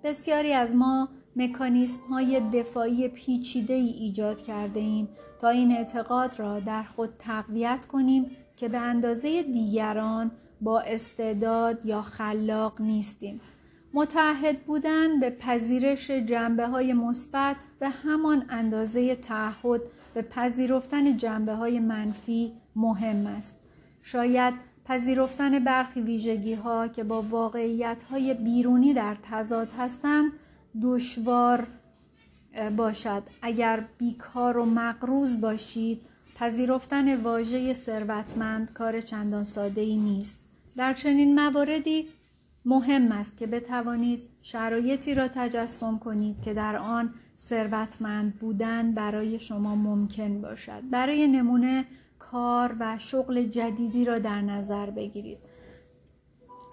بسیاری 0.03 0.53
از 0.53 0.75
ما 0.75 1.09
مکانیسم 1.37 2.01
های 2.01 2.39
دفاعی 2.53 3.07
پیچیده 3.07 3.73
ای 3.73 3.89
ایجاد 3.89 4.41
کرده 4.41 4.79
ایم 4.79 5.09
تا 5.39 5.49
این 5.49 5.71
اعتقاد 5.71 6.39
را 6.39 6.59
در 6.59 6.83
خود 6.83 7.09
تقویت 7.19 7.85
کنیم 7.85 8.31
که 8.55 8.69
به 8.69 8.77
اندازه 8.77 9.43
دیگران 9.43 10.31
با 10.61 10.79
استعداد 10.79 11.85
یا 11.85 12.01
خلاق 12.01 12.81
نیستیم. 12.81 13.41
متعهد 13.93 14.65
بودن 14.65 15.19
به 15.19 15.29
پذیرش 15.29 16.11
جنبه 16.11 16.67
های 16.67 16.93
مثبت 16.93 17.55
به 17.79 17.89
همان 17.89 18.45
اندازه 18.49 19.15
تعهد 19.15 19.81
به 20.13 20.21
پذیرفتن 20.21 21.17
جنبه 21.17 21.53
های 21.53 21.79
منفی 21.79 22.53
مهم 22.75 23.27
است. 23.27 23.59
شاید 24.01 24.53
پذیرفتن 24.85 25.59
برخی 25.59 26.01
ویژگی 26.01 26.53
ها 26.53 26.87
که 26.87 27.03
با 27.03 27.21
واقعیت 27.21 28.03
های 28.03 28.33
بیرونی 28.33 28.93
در 28.93 29.17
تضاد 29.23 29.71
هستند 29.77 30.31
دشوار 30.83 31.67
باشد. 32.77 33.23
اگر 33.41 33.83
بیکار 33.97 34.57
و 34.57 34.65
مقروض 34.65 35.41
باشید 35.41 36.01
پذیرفتن 36.35 37.21
واژه 37.21 37.73
ثروتمند 37.73 38.73
کار 38.73 39.01
چندان 39.01 39.43
ساده 39.43 39.81
ای 39.81 39.95
نیست. 39.95 40.39
در 40.75 40.93
چنین 40.93 41.39
مواردی 41.39 42.07
مهم 42.65 43.11
است 43.11 43.37
که 43.37 43.47
بتوانید 43.47 44.21
شرایطی 44.41 45.13
را 45.13 45.27
تجسم 45.27 45.99
کنید 45.99 46.41
که 46.41 46.53
در 46.53 46.75
آن 46.75 47.13
ثروتمند 47.37 48.39
بودن 48.39 48.91
برای 48.91 49.39
شما 49.39 49.75
ممکن 49.75 50.41
باشد. 50.41 50.81
برای 50.91 51.27
نمونه 51.27 51.85
کار 52.19 52.75
و 52.79 52.97
شغل 52.97 53.43
جدیدی 53.43 54.05
را 54.05 54.19
در 54.19 54.41
نظر 54.41 54.89
بگیرید. 54.89 55.37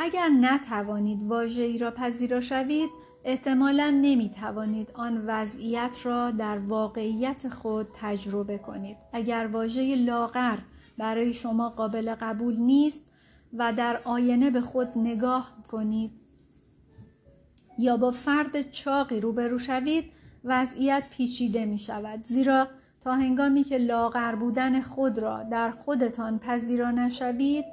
اگر 0.01 0.29
نتوانید 0.29 1.23
واژه 1.23 1.63
ای 1.63 1.79
را 1.79 1.91
پذیرا 1.91 2.41
شوید 2.41 2.91
احتمالا 3.27 3.91
نمی 3.91 4.31
توانید 4.31 4.93
آن 4.95 5.25
وضعیت 5.27 5.97
را 6.05 6.31
در 6.31 6.59
واقعیت 6.59 7.49
خود 7.49 7.89
تجربه 7.93 8.59
کنید. 8.59 8.97
اگر 9.13 9.49
واژه 9.53 9.97
لاغر 9.97 10.59
برای 10.99 11.35
شما 11.35 11.69
قابل 11.69 12.15
قبول 12.15 12.57
نیست 12.57 13.03
و 13.53 13.73
در 13.73 14.01
آینه 14.05 14.51
به 14.51 14.61
خود 14.61 14.89
نگاه 14.97 15.55
کنید 15.71 16.11
یا 17.79 17.97
با 17.97 18.11
فرد 18.11 18.71
چاقی 18.71 19.21
روبرو 19.21 19.59
شوید 19.59 20.05
وضعیت 20.45 21.05
پیچیده 21.11 21.65
می 21.65 21.79
شود 21.79 22.25
زیرا 22.25 22.69
تا 23.01 23.15
هنگامی 23.15 23.65
که 23.65 23.79
لاغر 23.79 24.35
بودن 24.35 24.81
خود 24.81 25.19
را 25.19 25.43
در 25.43 25.71
خودتان 25.71 26.39
پذیرا 26.39 26.91
نشوید 26.91 27.65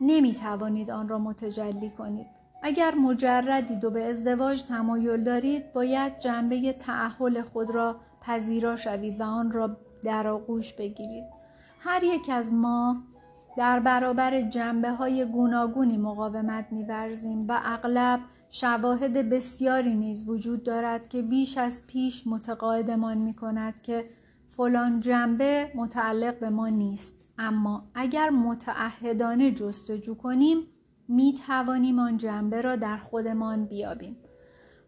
نمی 0.00 0.34
توانید 0.34 0.90
آن 0.90 1.08
را 1.08 1.18
متجلی 1.18 1.90
کنید. 1.90 2.35
اگر 2.66 2.94
مجردید 2.94 3.84
و 3.84 3.90
به 3.90 4.04
ازدواج 4.04 4.62
تمایل 4.62 5.24
دارید 5.24 5.72
باید 5.72 6.18
جنبه 6.18 6.72
تعهل 6.72 7.42
خود 7.42 7.74
را 7.74 7.96
پذیرا 8.20 8.76
شوید 8.76 9.20
و 9.20 9.24
آن 9.24 9.50
را 9.50 9.76
در 10.04 10.26
آغوش 10.26 10.72
بگیرید. 10.72 11.24
هر 11.80 12.04
یک 12.04 12.30
از 12.32 12.52
ما 12.52 13.02
در 13.56 13.80
برابر 13.80 14.40
جنبه 14.40 14.90
های 14.90 15.24
گوناگونی 15.24 15.96
مقاومت 15.96 16.66
میورزیم 16.70 17.40
و 17.48 17.60
اغلب 17.64 18.20
شواهد 18.50 19.30
بسیاری 19.30 19.94
نیز 19.94 20.28
وجود 20.28 20.62
دارد 20.62 21.08
که 21.08 21.22
بیش 21.22 21.58
از 21.58 21.86
پیش 21.86 22.26
متقاعدمان 22.26 23.18
می 23.18 23.34
کند 23.34 23.82
که 23.82 24.10
فلان 24.48 25.00
جنبه 25.00 25.72
متعلق 25.74 26.38
به 26.38 26.50
ما 26.50 26.68
نیست. 26.68 27.14
اما 27.38 27.88
اگر 27.94 28.30
متعهدانه 28.30 29.50
جستجو 29.50 30.14
کنیم 30.14 30.58
می 31.08 31.34
توانیم 31.46 31.98
آن 31.98 32.16
جنبه 32.16 32.60
را 32.60 32.76
در 32.76 32.96
خودمان 32.96 33.64
بیابیم 33.64 34.16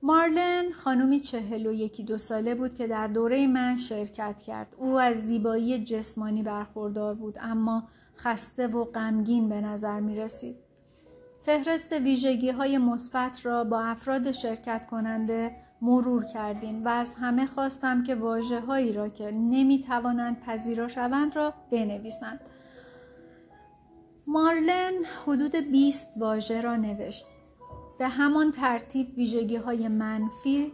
مارلن 0.03 0.73
خانومی 0.73 1.21
چهل 1.21 1.67
و 1.67 1.73
یکی 1.73 2.03
دو 2.03 2.19
ساله 2.19 2.55
بود 2.55 2.75
که 2.75 2.87
در 2.87 3.07
دوره 3.07 3.47
من 3.47 3.77
شرکت 3.77 4.43
کرد 4.47 4.75
او 4.79 5.01
از 5.01 5.17
زیبایی 5.17 5.85
جسمانی 5.85 6.43
برخوردار 6.43 7.15
بود 7.15 7.39
اما 7.41 7.89
خسته 8.17 8.67
و 8.67 8.85
غمگین 8.85 9.49
به 9.49 9.61
نظر 9.61 10.01
می 10.01 10.17
رسید. 10.17 10.57
فهرست 11.41 11.93
ویژگی 11.93 12.51
های 12.51 12.79
مثبت 12.79 13.47
را 13.47 13.65
با 13.65 13.81
افراد 13.81 14.31
شرکت 14.31 14.87
کننده 14.87 15.57
مرور 15.83 16.25
کردیم 16.25 16.85
و 16.85 16.89
از 16.89 17.15
همه 17.15 17.47
خواستم 17.47 18.03
که 18.03 18.15
واجه 18.15 18.61
هایی 18.61 18.93
را 18.93 19.09
که 19.09 19.31
نمی 19.31 19.79
توانند 19.79 20.41
پذیرا 20.41 20.89
شوند 20.89 21.37
را 21.37 21.55
بنویسند. 21.71 22.41
مارلن 24.31 24.93
حدود 25.25 25.57
20 25.57 26.07
واژه 26.17 26.61
را 26.61 26.77
نوشت. 26.77 27.27
به 27.99 28.09
همان 28.09 28.53
ترتیب 28.53 29.15
ویژگی 29.17 29.57
های 29.57 29.89
منفی 29.89 30.73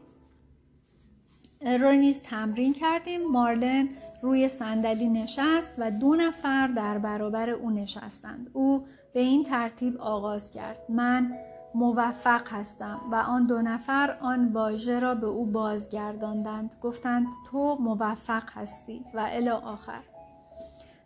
را 1.81 1.93
نیز 1.93 2.23
تمرین 2.23 2.73
کردیم. 2.73 3.31
مارلن 3.31 3.89
روی 4.23 4.49
صندلی 4.49 5.09
نشست 5.09 5.73
و 5.79 5.91
دو 5.91 6.15
نفر 6.15 6.67
در 6.67 6.99
برابر 6.99 7.51
او 7.51 7.71
نشستند. 7.71 8.51
او 8.53 8.87
به 9.13 9.21
این 9.21 9.43
ترتیب 9.43 9.97
آغاز 9.97 10.51
کرد. 10.51 10.79
من 10.89 11.39
موفق 11.75 12.49
هستم 12.49 13.01
و 13.13 13.15
آن 13.15 13.47
دو 13.47 13.63
نفر 13.63 14.17
آن 14.21 14.53
واژه 14.53 14.99
را 14.99 15.15
به 15.15 15.27
او 15.27 15.47
بازگرداندند 15.47 16.75
گفتند 16.81 17.27
تو 17.51 17.77
موفق 17.81 18.51
هستی 18.51 19.05
و 19.15 19.29
الی 19.33 19.49
آخر 19.49 20.01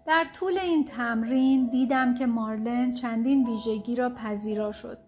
در 0.09 0.25
طول 0.25 0.59
این 0.59 0.85
تمرین 0.85 1.66
دیدم 1.66 2.14
که 2.14 2.27
مارلن 2.27 2.94
چندین 2.94 3.47
ویژگی 3.47 3.94
را 3.94 4.11
پذیرا 4.11 4.73
شد 4.73 4.99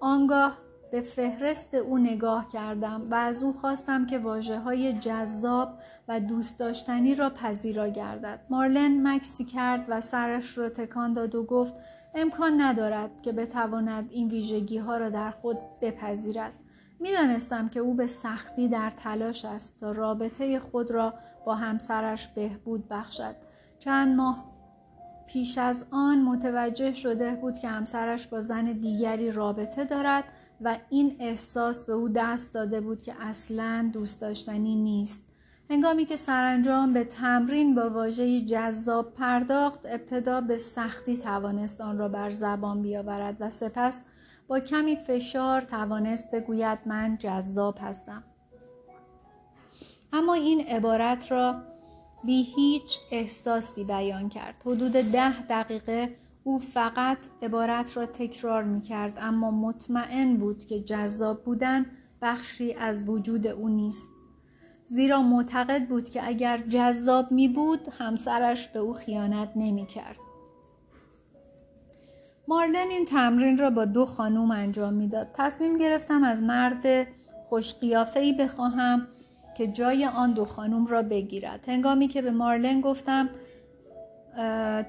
آنگاه 0.00 0.58
به 0.92 1.00
فهرست 1.00 1.74
او 1.74 1.98
نگاه 1.98 2.48
کردم 2.48 3.02
و 3.10 3.14
از 3.14 3.42
او 3.42 3.52
خواستم 3.52 4.06
که 4.06 4.18
واجه 4.18 4.58
های 4.58 4.92
جذاب 4.92 5.78
و 6.08 6.20
دوست 6.20 6.58
داشتنی 6.58 7.14
را 7.14 7.30
پذیرا 7.30 7.88
گردد. 7.88 8.40
مارلن 8.50 9.08
مکسی 9.08 9.44
کرد 9.44 9.84
و 9.88 10.00
سرش 10.00 10.58
را 10.58 10.68
تکان 10.68 11.12
داد 11.12 11.34
و 11.34 11.44
گفت 11.44 11.74
امکان 12.14 12.60
ندارد 12.60 13.22
که 13.22 13.32
بتواند 13.32 14.08
این 14.10 14.28
ویژگی 14.28 14.78
ها 14.78 14.96
را 14.96 15.10
در 15.10 15.30
خود 15.30 15.58
بپذیرد. 15.80 16.52
می‌دانستم 17.00 17.68
که 17.68 17.80
او 17.80 17.94
به 17.94 18.06
سختی 18.06 18.68
در 18.68 18.90
تلاش 18.90 19.44
است 19.44 19.80
تا 19.80 19.92
رابطه 19.92 20.58
خود 20.58 20.90
را 20.90 21.14
با 21.46 21.54
همسرش 21.54 22.28
بهبود 22.28 22.88
بخشد. 22.88 23.36
چند 23.78 24.16
ماه 24.16 24.49
پیش 25.32 25.58
از 25.58 25.86
آن 25.90 26.22
متوجه 26.22 26.92
شده 26.92 27.34
بود 27.34 27.58
که 27.58 27.68
همسرش 27.68 28.26
با 28.26 28.40
زن 28.40 28.64
دیگری 28.64 29.30
رابطه 29.30 29.84
دارد 29.84 30.24
و 30.60 30.78
این 30.90 31.16
احساس 31.20 31.84
به 31.84 31.92
او 31.92 32.08
دست 32.08 32.54
داده 32.54 32.80
بود 32.80 33.02
که 33.02 33.14
اصلا 33.20 33.90
دوست 33.92 34.20
داشتنی 34.20 34.76
نیست. 34.76 35.22
هنگامی 35.70 36.04
که 36.04 36.16
سرانجام 36.16 36.92
به 36.92 37.04
تمرین 37.04 37.74
با 37.74 37.90
واژه 37.90 38.40
جذاب 38.40 39.14
پرداخت 39.14 39.86
ابتدا 39.86 40.40
به 40.40 40.56
سختی 40.56 41.16
توانست 41.16 41.80
آن 41.80 41.98
را 41.98 42.08
بر 42.08 42.30
زبان 42.30 42.82
بیاورد 42.82 43.36
و 43.40 43.50
سپس 43.50 44.02
با 44.48 44.60
کمی 44.60 44.96
فشار 44.96 45.60
توانست 45.60 46.30
بگوید 46.30 46.78
من 46.86 47.16
جذاب 47.18 47.78
هستم 47.80 48.24
اما 50.12 50.34
این 50.34 50.60
عبارت 50.60 51.32
را 51.32 51.62
بی 52.24 52.42
هیچ 52.42 52.98
احساسی 53.10 53.84
بیان 53.84 54.28
کرد 54.28 54.62
حدود 54.66 54.92
ده 54.92 55.42
دقیقه 55.42 56.16
او 56.44 56.58
فقط 56.58 57.18
عبارت 57.42 57.96
را 57.96 58.06
تکرار 58.06 58.62
می 58.62 58.80
کرد 58.80 59.18
اما 59.20 59.50
مطمئن 59.50 60.36
بود 60.36 60.64
که 60.64 60.80
جذاب 60.80 61.44
بودن 61.44 61.86
بخشی 62.22 62.74
از 62.74 63.08
وجود 63.08 63.46
او 63.46 63.68
نیست 63.68 64.08
زیرا 64.84 65.22
معتقد 65.22 65.88
بود 65.88 66.08
که 66.08 66.28
اگر 66.28 66.58
جذاب 66.58 67.32
می 67.32 67.48
بود 67.48 67.88
همسرش 67.98 68.68
به 68.68 68.78
او 68.78 68.92
خیانت 68.92 69.52
نمی 69.56 69.86
کرد. 69.86 70.16
مارلن 72.48 72.88
این 72.90 73.04
تمرین 73.04 73.58
را 73.58 73.70
با 73.70 73.84
دو 73.84 74.06
خانوم 74.06 74.50
انجام 74.50 74.94
می‌داد. 74.94 75.30
تصمیم 75.34 75.76
گرفتم 75.76 76.24
از 76.24 76.42
مرد 76.42 77.06
خوش 77.48 77.74
ای 78.16 78.32
بخواهم 78.32 79.06
که 79.54 79.66
جای 79.66 80.06
آن 80.06 80.32
دو 80.32 80.44
خانوم 80.44 80.86
را 80.86 81.02
بگیرد. 81.02 81.68
هنگامی 81.68 82.08
که 82.08 82.22
به 82.22 82.30
مارلن 82.30 82.80
گفتم 82.80 83.28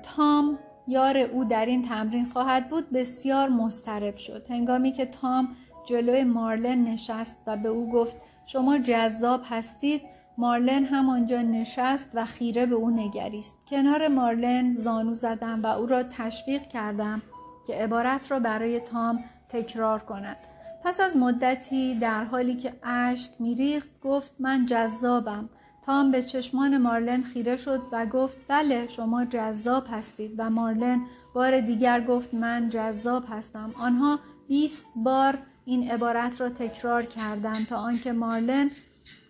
تام 0.03 0.59
یار 0.87 1.17
او 1.17 1.43
در 1.43 1.65
این 1.65 1.81
تمرین 1.81 2.25
خواهد 2.25 2.67
بود 2.67 2.91
بسیار 2.91 3.49
مضطرب 3.49 4.17
شد. 4.17 4.45
هنگامی 4.49 4.91
که 4.91 5.05
تام 5.05 5.55
جلوی 5.85 6.23
مارلن 6.23 6.83
نشست 6.83 7.37
و 7.47 7.57
به 7.57 7.69
او 7.69 7.89
گفت 7.89 8.17
شما 8.45 8.77
جذاب 8.77 9.41
هستید 9.49 10.01
مارلن 10.37 10.85
همانجا 10.85 11.41
نشست 11.41 12.09
و 12.13 12.25
خیره 12.25 12.65
به 12.65 12.75
او 12.75 12.89
نگریست 12.89 13.67
کنار 13.67 14.07
مارلن 14.07 14.69
زانو 14.69 15.15
زدم 15.15 15.61
و 15.63 15.67
او 15.67 15.85
را 15.85 16.03
تشویق 16.03 16.67
کردم 16.67 17.21
که 17.67 17.75
عبارت 17.75 18.31
را 18.31 18.39
برای 18.39 18.79
تام 18.79 19.23
تکرار 19.49 19.99
کند 19.99 20.37
پس 20.83 20.99
از 20.99 21.17
مدتی 21.17 21.95
در 21.95 22.23
حالی 22.23 22.55
که 22.55 22.73
اشک 22.83 23.31
میریخت 23.39 24.01
گفت 24.01 24.31
من 24.39 24.65
جذابم. 24.65 25.49
تام 25.81 26.11
به 26.11 26.23
چشمان 26.23 26.77
مارلن 26.77 27.21
خیره 27.21 27.55
شد 27.55 27.81
و 27.91 28.05
گفت 28.05 28.37
بله 28.47 28.87
شما 28.87 29.25
جذاب 29.25 29.87
هستید. 29.91 30.35
و 30.37 30.49
مارلن 30.49 31.01
بار 31.33 31.61
دیگر 31.61 32.01
گفت 32.01 32.33
من 32.33 32.69
جذاب 32.69 33.23
هستم. 33.29 33.71
آنها 33.75 34.19
20 34.47 34.85
بار 34.95 35.37
این 35.65 35.91
عبارت 35.91 36.41
را 36.41 36.49
تکرار 36.49 37.03
کردند 37.03 37.67
تا 37.67 37.77
آنکه 37.77 38.11
مارلن 38.11 38.71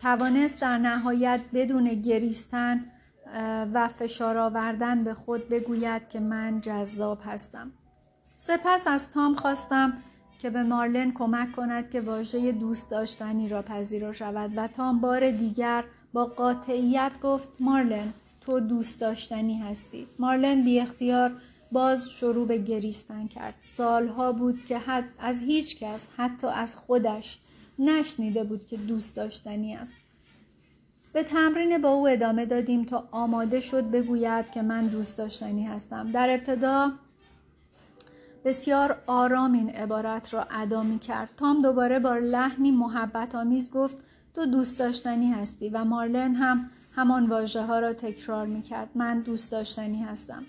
توانست 0.01 0.61
در 0.61 0.77
نهایت 0.77 1.41
بدون 1.53 1.93
گریستن 1.93 2.85
و 3.73 3.87
فشار 3.87 4.37
آوردن 4.37 5.03
به 5.03 5.13
خود 5.13 5.49
بگوید 5.49 6.09
که 6.09 6.19
من 6.19 6.61
جذاب 6.61 7.19
هستم. 7.25 7.71
سپس 8.37 8.87
از 8.87 9.09
تام 9.09 9.35
خواستم 9.35 9.93
که 10.41 10.49
به 10.49 10.63
مارلن 10.63 11.11
کمک 11.11 11.51
کند 11.51 11.89
که 11.89 12.01
واژه 12.01 12.51
دوست 12.51 12.91
داشتنی 12.91 13.49
را 13.49 13.61
پذیرا 13.61 14.13
شود 14.13 14.51
و 14.55 14.67
تام 14.67 15.01
بار 15.01 15.31
دیگر 15.31 15.83
با 16.13 16.25
قاطعیت 16.25 17.11
گفت 17.23 17.49
مارلن 17.59 18.13
تو 18.41 18.59
دوست 18.59 19.01
داشتنی 19.01 19.59
هستی. 19.59 20.07
مارلن 20.19 20.63
بی 20.63 20.79
اختیار 20.79 21.31
باز 21.71 22.09
شروع 22.09 22.47
به 22.47 22.57
گریستن 22.57 23.27
کرد. 23.27 23.57
سالها 23.59 24.31
بود 24.31 24.65
که 24.65 24.77
حد 24.77 25.03
از 25.19 25.41
هیچ 25.41 25.79
کس 25.79 26.07
حتی 26.17 26.47
از 26.47 26.75
خودش 26.75 27.39
نشنیده 27.79 28.43
بود 28.43 28.65
که 28.65 28.77
دوست 28.77 29.15
داشتنی 29.15 29.75
است. 29.75 29.93
به 31.13 31.23
تمرین 31.23 31.77
با 31.77 31.89
او 31.89 32.07
ادامه 32.07 32.45
دادیم 32.45 32.85
تا 32.85 33.07
آماده 33.11 33.59
شد 33.59 33.83
بگوید 33.91 34.51
که 34.51 34.61
من 34.61 34.87
دوست 34.87 35.17
داشتنی 35.17 35.63
هستم. 35.63 36.11
در 36.11 36.29
ابتدا 36.29 36.91
بسیار 38.45 39.03
آرام 39.07 39.53
این 39.53 39.69
عبارت 39.69 40.33
را 40.33 40.47
ادا 40.51 40.83
می 40.83 40.99
کرد. 40.99 41.29
تام 41.37 41.61
دوباره 41.61 41.99
با 41.99 42.15
لحنی 42.15 42.71
محبت 42.71 43.35
آمیز 43.35 43.71
گفت 43.71 43.97
تو 44.33 44.45
دوست 44.45 44.79
داشتنی 44.79 45.31
هستی 45.31 45.69
و 45.69 45.83
مارلن 45.85 46.35
هم 46.35 46.69
همان 46.91 47.29
واژه 47.29 47.61
ها 47.61 47.79
را 47.79 47.93
تکرار 47.93 48.45
می 48.45 48.61
کرد. 48.61 48.89
من 48.95 49.19
دوست 49.19 49.51
داشتنی 49.51 50.03
هستم. 50.03 50.43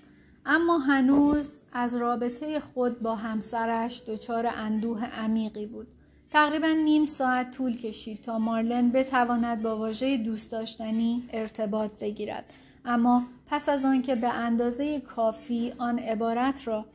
اما 0.46 0.78
هنوز 0.78 1.62
از 1.72 1.94
رابطه 1.94 2.60
خود 2.60 3.02
با 3.02 3.16
همسرش 3.16 4.02
دچار 4.06 4.46
اندوه 4.46 5.04
عمیقی 5.04 5.66
بود. 5.66 5.86
تقریبا 6.32 6.68
نیم 6.68 7.04
ساعت 7.04 7.50
طول 7.50 7.76
کشید 7.76 8.22
تا 8.22 8.38
مارلن 8.38 8.90
بتواند 8.90 9.62
با 9.62 9.76
واژه 9.76 10.16
دوست 10.16 10.52
داشتنی 10.52 11.28
ارتباط 11.32 11.90
بگیرد 12.00 12.44
اما 12.84 13.22
پس 13.46 13.68
از 13.68 13.84
آنکه 13.84 14.14
به 14.14 14.28
اندازه 14.28 15.00
کافی 15.00 15.72
آن 15.78 15.98
عبارت 15.98 16.68
را 16.68 16.86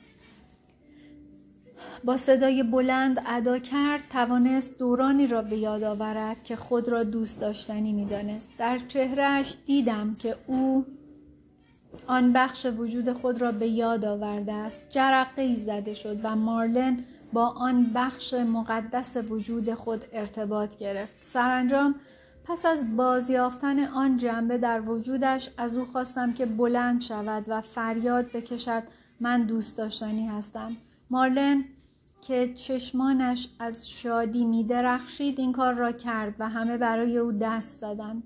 با 2.04 2.18
صدای 2.18 2.64
بلند 2.64 3.24
ادا 3.26 3.60
کرد 3.60 4.04
توانست 4.10 4.80
دورانی 4.80 5.28
را 5.28 5.42
به 5.42 5.58
یاد 5.58 5.84
آورد 5.84 6.44
که 6.44 6.56
خود 6.56 6.90
را 6.90 7.04
دوست 7.04 7.42
داشتنی 7.42 7.94
می‌دانست. 7.94 8.50
در 8.58 8.78
چهرهش 8.78 9.56
دیدم 9.66 10.16
که 10.20 10.36
او 10.48 10.86
آن 12.08 12.34
بخش 12.34 12.66
وجود 12.66 13.14
خود 13.14 13.42
را 13.42 13.52
به 13.52 13.68
یاد 13.68 14.06
آورده 14.06 14.54
است. 14.54 14.82
جرقه 14.90 15.42
ای 15.42 15.56
زده 15.56 15.94
شد 15.94 16.20
و 16.24 16.36
مارلن 16.36 17.04
با 17.34 17.48
آن 17.48 17.92
بخش 17.94 18.34
مقدس 18.34 19.18
وجود 19.30 19.74
خود 19.74 20.06
ارتباط 20.14 20.78
گرفت. 20.78 21.16
سرانجام 21.22 21.96
پس 22.44 22.66
از 22.66 22.96
بازیافتن 22.96 23.80
آن 23.80 24.18
جنبه 24.18 24.58
در 24.58 24.82
وجودش 24.82 25.50
از 25.58 25.78
او 25.78 25.86
خواستم 25.86 26.34
که 26.34 26.46
بلند 26.46 27.02
شود 27.02 27.46
و 27.48 27.62
فریاد 27.62 28.32
بکشد 28.32 28.84
من 29.20 29.44
دوست 29.44 29.78
داشتنی 29.78 30.28
هستم. 30.28 30.78
مارلن 31.10 31.66
که 32.22 32.54
چشمانش 32.54 33.48
از 33.60 33.90
شادی 33.90 34.46
می 34.46 34.64
درخشید 34.64 35.40
این 35.40 35.52
کار 35.52 35.74
را 35.74 35.92
کرد 35.92 36.36
و 36.40 36.50
همه 36.50 36.78
برای 36.78 37.18
او 37.18 37.32
دست 37.32 37.80
زدند. 37.80 38.24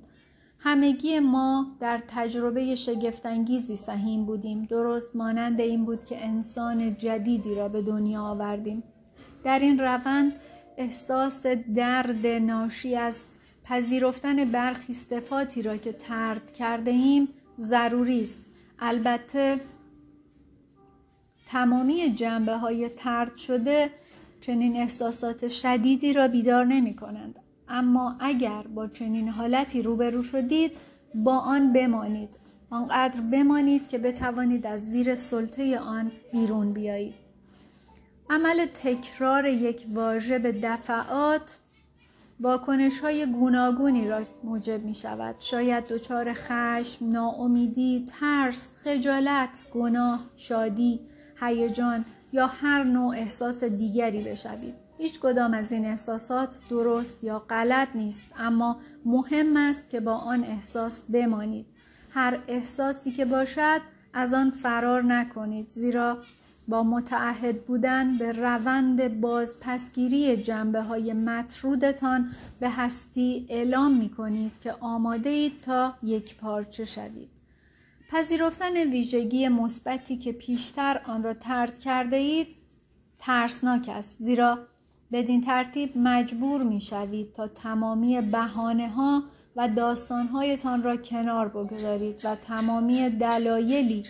همگی 0.60 1.20
ما 1.20 1.67
در 1.80 2.02
تجربه 2.08 2.76
شگفتانگیزی 2.76 3.76
سهیم 3.76 4.26
بودیم. 4.26 4.65
درست 4.65 5.15
مانند 5.15 5.60
این 5.60 5.86
بود 5.86 6.06
که 6.06 6.26
انسان 6.26 6.98
جدیدی 6.98 7.56
را 7.56 7.70
به 7.70 7.82
دنیا 7.82 8.22
آوردیم. 8.22 8.84
در 9.44 9.60
این 9.60 9.80
روند 9.80 10.34
احساس 10.78 11.46
درد 11.76 12.28
ناشی 12.28 12.96
از 12.96 13.22
پذیرفتن 13.63 14.46
برخی 14.46 14.94
صفاتی 14.94 15.62
را 15.62 15.78
که 15.78 15.94
ترد 15.94 16.54
کرده 16.54 16.91
ایم 16.91 17.28
ضروری 17.60 18.22
است. 18.22 18.39
البته 18.80 19.62
تمامی 21.52 22.10
جنبه 22.10 22.58
های 22.58 22.90
ترد 22.90 23.38
شده 23.38 23.90
چنین 24.42 24.76
احساسات 24.76 25.48
شدیدی 25.48 26.14
را 26.14 26.28
بیدار 26.28 26.66
نمی 26.66 26.96
کنند. 26.96 27.40
اما 27.70 28.16
اگر 28.20 28.62
با 28.62 28.88
چنین 28.88 29.28
حالتی 29.28 29.82
روبرو 29.82 30.22
شدید 30.22 30.72
با 31.16 31.38
آن 31.38 31.74
بمانید 31.74 32.40
آنقدر 32.70 33.22
بمانید 33.22 33.88
که 33.88 33.98
بتوانید 33.98 34.66
از 34.66 34.92
زیر 34.92 35.16
سلطه 35.16 35.80
آن 35.80 36.12
بیرون 36.32 36.74
بیایید 36.74 37.14
عمل 38.30 38.66
تکرار 38.66 39.46
یک 39.46 39.86
واژه 39.94 40.40
به 40.40 40.52
دفعات 40.52 41.60
واکنش 42.40 43.00
های 43.00 43.26
گوناگونی 43.26 44.08
را 44.08 44.22
موجب 44.44 44.84
می 44.84 44.96
شود. 44.96 45.36
شاید 45.40 45.88
دچار 45.88 46.34
خشم، 46.34 47.10
ناامیدی، 47.10 48.06
ترس، 48.20 48.78
خجالت، 48.78 49.66
گناه، 49.74 50.20
شادی، 50.36 51.00
هیجان 51.41 52.06
یا 52.34 52.47
هر 52.47 52.84
نوع 52.84 53.15
احساس 53.15 53.63
دیگری 53.63 54.21
بشوید. 54.21 54.73
هیچ 54.97 55.19
کدام 55.19 55.54
از 55.54 55.71
این 55.71 55.86
احساسات 55.86 56.60
درست 56.69 57.23
یا 57.23 57.39
غلط 57.39 57.88
نیست 57.95 58.23
اما 58.38 58.77
مهم 59.06 59.58
است 59.58 59.89
که 59.89 59.99
با 59.99 60.13
آن 60.13 60.43
احساس 60.43 61.01
بمانید. 61.01 61.65
هر 62.10 62.39
احساسی 62.47 63.12
که 63.12 63.25
باشد 63.25 63.82
از 64.13 64.34
آن 64.34 64.51
فرار 64.51 65.04
نکنید 65.04 65.69
زیرا 65.69 66.17
با 66.67 66.84
متعهد 66.84 67.65
بودن 67.65 68.17
به 68.17 68.32
روند 68.32 69.21
بازپسگیری 69.21 70.38
جنبه 70.38 70.82
های 70.82 71.13
مطرودتان 71.13 72.32
به 72.60 72.69
هستی 72.69 73.45
اعلام 73.49 73.97
می 73.97 74.10
کنید 74.10 74.60
که 74.60 74.75
آماده 74.80 75.30
اید 75.30 75.62
تا 75.62 75.93
یک 76.04 76.36
پارچه 76.36 76.86
شوید. 76.86 77.40
پذیرفتن 78.12 78.78
ویژگی 78.78 79.47
مثبتی 79.47 80.17
که 80.17 80.32
پیشتر 80.32 81.02
آن 81.06 81.24
را 81.24 81.34
ترد 81.34 81.80
کرده 81.80 82.15
اید 82.15 82.47
ترسناک 83.19 83.89
است 83.89 84.21
زیرا 84.21 84.60
بدین 85.12 85.41
ترتیب 85.41 85.91
مجبور 85.95 86.63
می 86.63 86.82
شوید 86.82 87.34
تا 87.34 87.47
تمامی 87.47 88.21
بحانه 88.21 88.89
ها 88.89 89.24
و 89.56 89.67
داستانهایتان 89.67 90.84
را 90.84 90.97
کنار 90.97 91.47
بگذارید 91.47 92.26
و 92.26 92.36
تمامی 92.36 93.10
دلایلی 93.10 94.04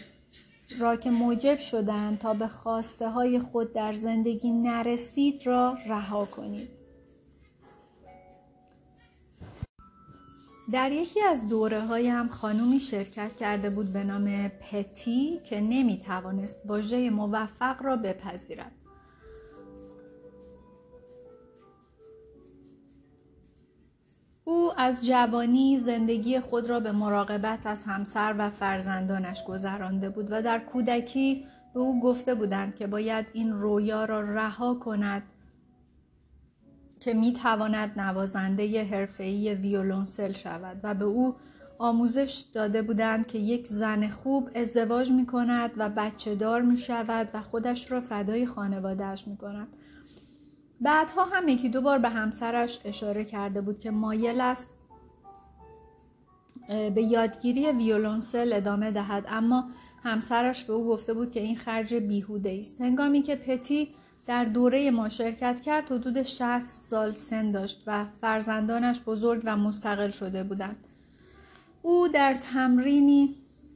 را 0.80 0.96
که 0.96 1.12
موجب 1.12 1.58
شدند 1.58 2.18
تا 2.18 2.34
به 2.34 2.48
خواسته 2.48 3.10
های 3.10 3.40
خود 3.40 3.74
در 3.74 3.94
زندگی 3.94 4.52
نرسید 4.52 5.48
را 5.48 5.78
رها 5.88 6.26
کنید. 6.26 6.81
در 10.72 10.92
یکی 10.92 11.22
از 11.24 11.48
دوره 11.50 11.82
هایم 11.82 12.28
خانومی 12.28 12.80
شرکت 12.80 13.36
کرده 13.36 13.70
بود 13.70 13.94
به 13.94 14.04
نام 14.04 14.48
پتی 14.48 15.40
که 15.44 15.62
نمی 15.62 15.98
توانست 15.98 16.62
واژه 16.66 17.10
موفق 17.10 17.84
را 17.84 17.98
بپذیرد. 17.98 18.72
او 24.44 24.72
از 24.78 25.06
جوانی 25.06 25.78
زندگی 25.78 26.40
خود 26.40 26.70
را 26.70 26.80
به 26.80 26.92
مراقبت 26.92 27.68
از 27.68 27.84
همسر 27.84 28.36
و 28.38 28.50
فرزندانش 28.50 29.44
گذرانده 29.44 30.10
بود 30.10 30.28
و 30.32 30.42
در 30.42 30.60
کودکی 30.60 31.46
به 31.74 31.80
او 31.80 32.02
گفته 32.02 32.36
بودند 32.36 32.76
که 32.76 32.88
باید 32.88 33.26
این 33.34 33.54
رویا 33.54 34.06
را 34.06 34.22
رها 34.22 34.74
کند 34.74 35.24
که 37.02 37.14
می 37.14 37.34
تواند 37.34 38.00
نوازنده 38.00 38.84
حرفه‌ای 38.84 39.54
ویولونسل 39.54 40.32
شود 40.32 40.80
و 40.84 40.94
به 40.94 41.06
او 41.06 41.36
آموزش 41.80 42.44
داده 42.54 42.82
بودند 42.82 43.28
که 43.28 43.38
یک 43.38 43.68
زن 43.68 44.10
خوب 44.10 44.50
ازدواج 44.56 45.12
می 45.12 45.26
کند 45.26 45.72
و 45.78 45.90
بچه 45.90 46.36
دار 46.36 46.62
می 46.62 46.78
شود 46.78 47.30
و 47.34 47.42
خودش 47.42 47.92
را 47.92 48.02
فدای 48.02 48.46
خانوادهش 48.46 49.28
می 49.28 49.38
کند. 49.38 49.68
بعدها 50.82 51.26
هم 51.26 51.48
یکی 51.48 51.70
دو 51.70 51.82
بار 51.82 51.98
به 52.00 52.10
همسرش 52.10 52.80
اشاره 52.86 53.26
کرده 53.26 53.62
بود 53.62 53.80
که 53.80 53.92
مایل 53.92 54.42
است 54.42 54.68
به 56.68 57.02
یادگیری 57.02 57.72
ویولونسل 57.72 58.54
ادامه 58.54 58.92
دهد 58.92 59.26
اما 59.30 59.70
همسرش 60.04 60.64
به 60.64 60.74
او 60.74 60.88
گفته 60.88 61.14
بود 61.14 61.32
که 61.32 61.40
این 61.40 61.56
خرج 61.56 61.96
بیهوده 61.96 62.58
است 62.60 62.82
هنگامی 62.82 63.22
که 63.22 63.36
پتی 63.36 63.90
در 64.32 64.46
دوره 64.46 64.92
ما 64.92 65.10
شرکت 65.10 65.62
کرد 65.62 65.92
حدود 65.92 66.24
60 66.24 66.60
سال 66.60 67.12
سن 67.12 67.52
داشت 67.52 67.84
و 67.88 68.06
فرزندانش 68.22 69.02
بزرگ 69.02 69.42
و 69.46 69.58
مستقل 69.58 70.10
شده 70.10 70.44
بودند. 70.44 70.88
او 71.82 72.08
در 72.08 72.34
تمرینی 72.34 73.36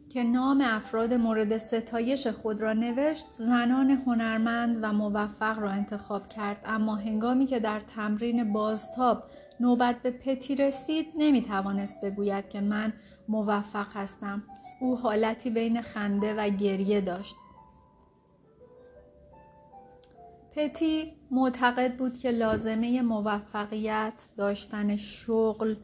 که 0.09 0.23
نام 0.23 0.61
افراد 0.61 1.13
مورد 1.13 1.57
ستایش 1.57 2.27
خود 2.27 2.61
را 2.61 2.73
نوشت 2.73 3.25
زنان 3.31 3.89
هنرمند 3.89 4.77
و 4.81 4.93
موفق 4.93 5.59
را 5.59 5.69
انتخاب 5.69 6.27
کرد. 6.27 6.61
اما 6.65 6.95
هنگامی 6.95 7.45
که 7.45 7.59
در 7.59 7.79
تمرین 7.79 8.53
بازتاب 8.53 9.23
نوبت 9.59 10.01
به 10.01 10.11
پتی 10.11 10.55
رسید 10.55 11.05
نمی 11.17 11.41
توانست 11.41 12.01
بگوید 12.01 12.49
که 12.49 12.61
من 12.61 12.93
موفق 13.27 13.87
هستم. 13.93 14.43
او 14.81 14.97
حالتی 14.97 15.49
بین 15.49 15.81
خنده 15.81 16.35
و 16.35 16.49
گریه 16.49 17.01
داشت. 17.01 17.35
پتی 20.55 21.13
معتقد 21.31 21.95
بود 21.97 22.17
که 22.17 22.31
لازمه 22.31 23.01
موفقیت 23.01 24.13
داشتن 24.37 24.95
شغل 24.95 25.75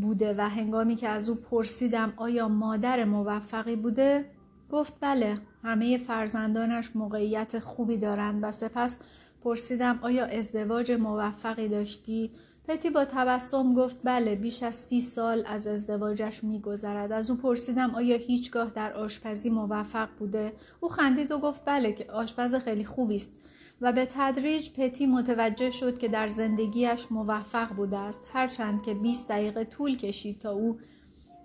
بوده 0.00 0.34
و 0.38 0.48
هنگامی 0.48 0.94
که 0.94 1.08
از 1.08 1.28
او 1.28 1.36
پرسیدم 1.36 2.12
آیا 2.16 2.48
مادر 2.48 3.04
موفقی 3.04 3.76
بوده 3.76 4.24
گفت 4.70 4.96
بله 5.00 5.38
همه 5.62 5.98
فرزندانش 5.98 6.96
موقعیت 6.96 7.58
خوبی 7.58 7.96
دارند 7.96 8.44
و 8.44 8.50
سپس 8.50 8.96
پرسیدم 9.44 9.98
آیا 10.02 10.26
ازدواج 10.26 10.92
موفقی 10.92 11.68
داشتی؟ 11.68 12.30
پتی 12.68 12.90
با 12.90 13.04
تبسم 13.04 13.74
گفت 13.74 14.00
بله 14.04 14.36
بیش 14.36 14.62
از 14.62 14.74
سی 14.74 15.00
سال 15.00 15.42
از 15.46 15.66
ازدواجش 15.66 16.44
میگذرد. 16.44 17.12
از 17.12 17.30
او 17.30 17.36
پرسیدم 17.36 17.94
آیا 17.94 18.16
هیچگاه 18.16 18.70
در 18.70 18.92
آشپزی 18.92 19.50
موفق 19.50 20.08
بوده؟ 20.18 20.52
او 20.80 20.88
خندید 20.88 21.30
و 21.32 21.38
گفت 21.38 21.62
بله 21.64 21.92
که 21.92 22.10
آشپز 22.10 22.54
خیلی 22.54 22.84
خوبی 22.84 23.14
است. 23.14 23.32
و 23.80 23.92
به 23.92 24.06
تدریج 24.06 24.70
پتی 24.70 25.06
متوجه 25.06 25.70
شد 25.70 25.98
که 25.98 26.08
در 26.08 26.28
زندگیش 26.28 27.06
موفق 27.10 27.68
بوده 27.68 27.98
است. 27.98 28.20
هرچند 28.32 28.82
که 28.82 28.94
20 28.94 29.28
دقیقه 29.28 29.64
طول 29.64 29.96
کشید 29.96 30.38
تا 30.38 30.52
او 30.52 30.78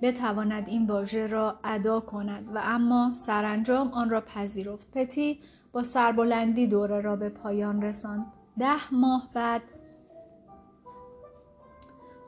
بتواند 0.02 0.68
این 0.68 0.86
واژه 0.86 1.28
را 1.28 1.60
ادا 1.64 2.00
کند 2.00 2.50
و 2.56 2.62
اما 2.64 3.12
سرانجام 3.14 3.88
آن 3.88 4.10
را 4.10 4.22
پذیرفت. 4.22 4.92
پتی 4.92 5.40
با 5.72 5.84
سربلندی 5.84 6.68
دوره 6.68 7.02
را 7.02 7.16
به 7.16 7.30
پایان 7.30 7.82
رساند. 7.82 8.26
ده 8.60 8.94
ماه 8.94 9.30
بعد 9.34 9.62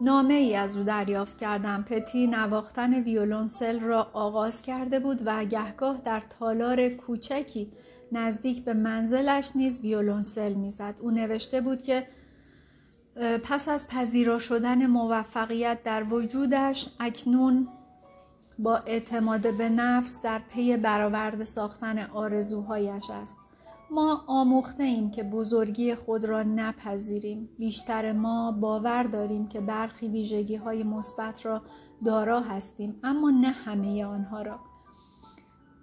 نامه 0.01 0.33
ای 0.33 0.55
از 0.55 0.77
او 0.77 0.83
دریافت 0.83 1.37
کردم. 1.37 1.85
پتی 1.89 2.27
نواختن 2.27 3.03
ویولونسل 3.03 3.79
را 3.79 4.09
آغاز 4.13 4.61
کرده 4.61 4.99
بود 4.99 5.21
و 5.25 5.45
گهگاه 5.45 5.97
در 5.97 6.19
تالار 6.39 6.89
کوچکی 6.89 7.67
نزدیک 8.11 8.63
به 8.63 8.73
منزلش 8.73 9.51
نیز 9.55 9.79
ویولونسل 9.81 10.53
می‌زد. 10.53 10.99
او 11.01 11.11
نوشته 11.11 11.61
بود 11.61 11.81
که 11.81 12.07
پس 13.43 13.69
از 13.69 13.87
پذیرا 13.87 14.39
شدن 14.39 14.85
موفقیت 14.85 15.83
در 15.83 16.13
وجودش 16.13 16.87
اکنون 16.99 17.67
با 18.59 18.77
اعتماد 18.77 19.57
به 19.57 19.69
نفس 19.69 20.21
در 20.21 20.39
پی 20.49 20.77
برآورده 20.77 21.45
ساختن 21.45 21.99
آرزوهایش 21.99 23.09
است. 23.09 23.37
ما 23.91 24.23
آموخته 24.27 24.83
ایم 24.83 25.11
که 25.11 25.23
بزرگی 25.23 25.95
خود 25.95 26.25
را 26.25 26.43
نپذیریم. 26.43 27.49
بیشتر 27.57 28.11
ما 28.11 28.51
باور 28.51 29.03
داریم 29.03 29.47
که 29.47 29.61
برخی 29.61 30.07
ویژگی 30.07 30.55
های 30.55 30.83
مثبت 30.83 31.45
را 31.45 31.61
دارا 32.05 32.39
هستیم 32.39 32.99
اما 33.03 33.29
نه 33.29 33.47
همه 33.47 34.05
آنها 34.05 34.41
را. 34.41 34.59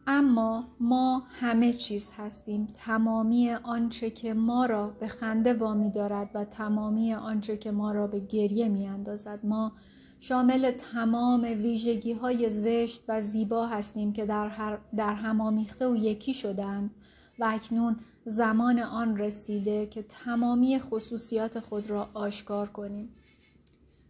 اما 0.06 0.64
ما 0.80 1.22
همه 1.40 1.72
چیز 1.72 2.12
هستیم. 2.16 2.68
تمامی 2.74 3.50
آنچه 3.50 4.10
که 4.10 4.34
ما 4.34 4.66
را 4.66 4.88
به 4.88 5.08
خنده 5.08 5.54
وامی 5.54 5.90
دارد 5.90 6.30
و 6.34 6.44
تمامی 6.44 7.14
آنچه 7.14 7.56
که 7.56 7.70
ما 7.70 7.92
را 7.92 8.06
به 8.06 8.20
گریه 8.20 8.68
می 8.68 8.86
اندازد 8.86 9.40
ما 9.44 9.72
شامل 10.20 10.70
تمام 10.70 11.42
ویژگی 11.42 12.12
های 12.12 12.48
زشت 12.48 13.04
و 13.08 13.20
زیبا 13.20 13.66
هستیم 13.66 14.12
که 14.12 14.26
در, 14.26 14.48
هر 14.48 14.78
در 14.96 15.14
هم 15.14 15.40
آمیخته 15.40 15.88
و 15.88 15.96
یکی 15.96 16.34
شدند 16.34 16.90
و 17.38 17.44
اکنون 17.44 17.96
زمان 18.24 18.78
آن 18.78 19.16
رسیده 19.16 19.86
که 19.86 20.02
تمامی 20.02 20.78
خصوصیات 20.78 21.60
خود 21.60 21.90
را 21.90 22.10
آشکار 22.14 22.68
کنیم. 22.68 23.08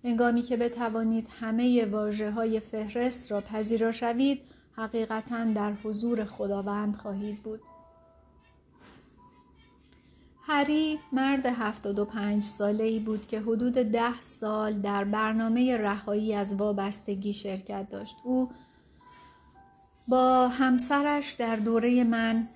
انگامی 0.04 0.42
که 0.42 0.56
بتوانید 0.56 1.28
همه 1.40 1.84
واجه 1.84 2.30
های 2.30 2.60
فهرست 2.60 3.32
را 3.32 3.40
پذیرا 3.40 3.92
شوید 3.92 4.40
حقیقتا 4.76 5.44
در 5.44 5.72
حضور 5.72 6.24
خداوند 6.24 6.96
خواهید 6.96 7.42
بود. 7.42 7.60
هری 10.48 10.98
مرد 11.12 11.46
75 11.46 12.44
ساله 12.44 12.84
ای 12.84 12.98
بود 12.98 13.26
که 13.26 13.40
حدود 13.40 13.72
ده 13.72 14.20
سال 14.20 14.72
در 14.72 15.04
برنامه 15.04 15.76
رهایی 15.76 16.34
از 16.34 16.54
وابستگی 16.54 17.32
شرکت 17.32 17.88
داشت. 17.88 18.16
او 18.24 18.50
با 20.08 20.48
همسرش 20.48 21.32
در 21.32 21.56
دوره 21.56 22.04
من 22.04 22.48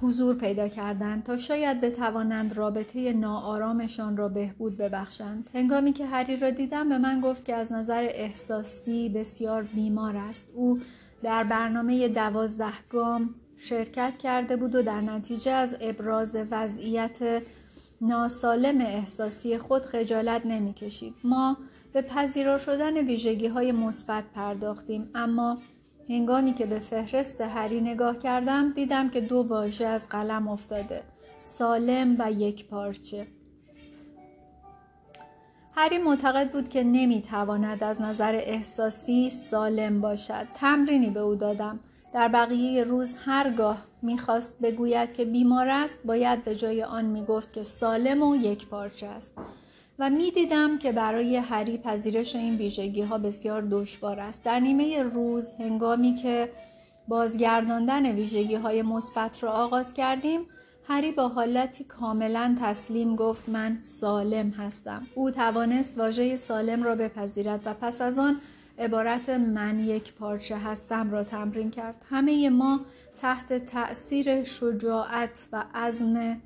حضور 0.00 0.34
پیدا 0.34 0.68
کردند 0.68 1.22
تا 1.22 1.36
شاید 1.36 1.80
بتوانند 1.80 2.56
رابطه 2.56 3.12
ناآرامشان 3.12 4.16
را 4.16 4.28
بهبود 4.28 4.76
ببخشند. 4.76 5.50
هنگامی 5.54 5.92
که 5.92 6.06
هری 6.06 6.36
را 6.36 6.50
دیدم 6.50 6.88
به 6.88 6.98
من 6.98 7.20
گفت 7.20 7.44
که 7.44 7.54
از 7.54 7.72
نظر 7.72 8.08
احساسی 8.10 9.08
بسیار 9.08 9.62
بیمار 9.62 10.16
است. 10.16 10.52
او 10.54 10.80
در 11.22 11.44
برنامه 11.44 12.08
دوازده 12.08 12.72
گام 12.90 13.34
شرکت 13.58 14.16
کرده 14.16 14.56
بود 14.56 14.74
و 14.74 14.82
در 14.82 15.00
نتیجه 15.00 15.50
از 15.50 15.76
ابراز 15.80 16.36
وضعیت 16.50 17.42
ناسالم 18.00 18.80
احساسی 18.80 19.58
خود 19.58 19.86
خجالت 19.86 20.46
نمی 20.46 20.72
کشید. 20.72 21.14
ما 21.24 21.56
به 21.92 22.02
پذیرا 22.02 22.58
شدن 22.58 22.96
ویژگی 22.96 23.46
های 23.46 23.72
مثبت 23.72 24.24
پرداختیم 24.34 25.10
اما 25.14 25.58
هنگامی 26.08 26.54
که 26.54 26.66
به 26.66 26.78
فهرست 26.78 27.40
هری 27.40 27.80
نگاه 27.80 28.18
کردم 28.18 28.72
دیدم 28.72 29.10
که 29.10 29.20
دو 29.20 29.36
واژه 29.36 29.86
از 29.86 30.08
قلم 30.08 30.48
افتاده 30.48 31.02
سالم 31.36 32.16
و 32.18 32.32
یک 32.32 32.68
پارچه. 32.68 33.26
هری 35.76 35.98
معتقد 35.98 36.50
بود 36.52 36.68
که 36.68 36.84
نمی‌تواند 36.84 37.84
از 37.84 38.00
نظر 38.02 38.34
احساسی 38.34 39.30
سالم 39.30 40.00
باشد. 40.00 40.46
تمرینی 40.54 41.10
به 41.10 41.20
او 41.20 41.34
دادم. 41.34 41.80
در 42.14 42.28
بقیه 42.28 42.84
روز 42.84 43.14
هرگاه 43.24 43.78
می‌خواست 44.02 44.58
بگوید 44.62 45.12
که 45.12 45.24
بیمار 45.24 45.68
است 45.68 45.98
باید 46.04 46.44
به 46.44 46.54
جای 46.56 46.82
آن 46.82 47.04
می‌گفت 47.04 47.52
که 47.52 47.62
سالم 47.62 48.22
و 48.22 48.36
یک 48.36 48.66
پارچه 48.68 49.06
است. 49.06 49.38
و 49.98 50.10
می‌دیدم 50.10 50.78
که 50.78 50.92
برای 50.92 51.36
هری 51.36 51.78
پذیرش 51.78 52.36
این 52.36 52.56
ویژگی 52.56 53.02
ها 53.02 53.18
بسیار 53.18 53.62
دشوار 53.70 54.20
است. 54.20 54.44
در 54.44 54.60
نیمه 54.60 55.02
روز 55.02 55.52
هنگامی 55.58 56.14
که 56.14 56.52
بازگرداندن 57.08 58.14
ویژگی 58.14 58.54
های 58.54 58.82
مثبت 58.82 59.42
را 59.42 59.52
آغاز 59.52 59.94
کردیم 59.94 60.40
هری 60.88 61.12
با 61.12 61.28
حالتی 61.28 61.84
کاملا 61.84 62.56
تسلیم 62.60 63.16
گفت 63.16 63.48
من 63.48 63.78
سالم 63.82 64.50
هستم. 64.50 65.06
او 65.14 65.30
توانست 65.30 65.98
واژه 65.98 66.36
سالم 66.36 66.82
را 66.82 66.94
بپذیرد 66.94 67.60
و 67.64 67.74
پس 67.74 68.00
از 68.00 68.18
آن 68.18 68.40
عبارت 68.78 69.28
من 69.28 69.78
یک 69.78 70.12
پارچه 70.12 70.56
هستم 70.56 71.10
را 71.10 71.24
تمرین 71.24 71.70
کرد. 71.70 72.04
همه 72.10 72.50
ما 72.50 72.80
تحت 73.18 73.52
تأثیر 73.52 74.44
شجاعت 74.44 75.48
و 75.52 75.64
عزم 75.74 76.40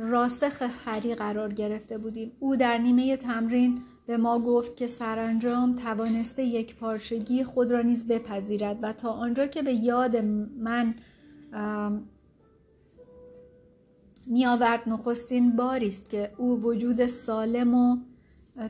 راسخ 0.00 0.62
هری 0.84 1.14
قرار 1.14 1.52
گرفته 1.52 1.98
بودیم. 1.98 2.32
او 2.40 2.56
در 2.56 2.78
نیمه 2.78 3.16
تمرین 3.16 3.82
به 4.06 4.16
ما 4.16 4.38
گفت 4.38 4.76
که 4.76 4.86
سرانجام 4.86 5.74
توانسته 5.74 6.42
یک 6.42 6.76
پارچگی 6.76 7.44
خود 7.44 7.70
را 7.70 7.82
نیز 7.82 8.08
بپذیرد 8.08 8.78
و 8.82 8.92
تا 8.92 9.10
آنجا 9.10 9.46
که 9.46 9.62
به 9.62 9.72
یاد 9.72 10.16
من 10.58 10.94
می 14.26 14.46
آورد 14.46 14.88
نخستین 14.88 15.56
باری 15.56 15.88
است 15.88 16.10
که 16.10 16.30
او 16.36 16.60
وجود 16.60 17.06
سالم 17.06 17.74
و 17.74 17.96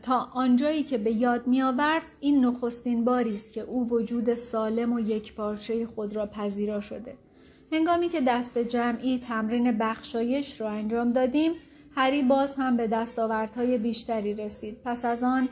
تا 0.03 0.19
آنجایی 0.35 0.83
که 0.83 0.99
به 0.99 1.11
یاد 1.11 1.47
می 1.47 1.63
آورد 1.63 2.05
این 2.21 2.45
نخستین 2.45 3.05
باری 3.05 3.35
است 3.35 3.53
که 3.53 3.61
او 3.61 3.89
وجود 3.89 4.35
سالم 4.35 4.93
و 4.93 5.01
یک 5.01 5.35
پارچه 5.35 5.87
خود 5.87 6.17
را 6.17 6.27
پذیرا 6.27 6.81
شده. 6.81 7.15
هنگامی 7.73 8.09
که 8.09 8.21
دست 8.21 8.59
جمعی 8.59 9.19
تمرین 9.19 9.79
بخشایش 9.79 10.61
را 10.61 10.71
انجام 10.71 11.13
دادیم 11.13 11.53
هری 11.97 12.23
باز 12.23 12.55
هم 12.55 12.77
به 12.77 12.87
دستاوردهای 12.87 13.79
بیشتری 13.79 14.35
رسید. 14.35 14.77
پس 14.85 15.05
از 15.05 15.25
آن 15.25 15.49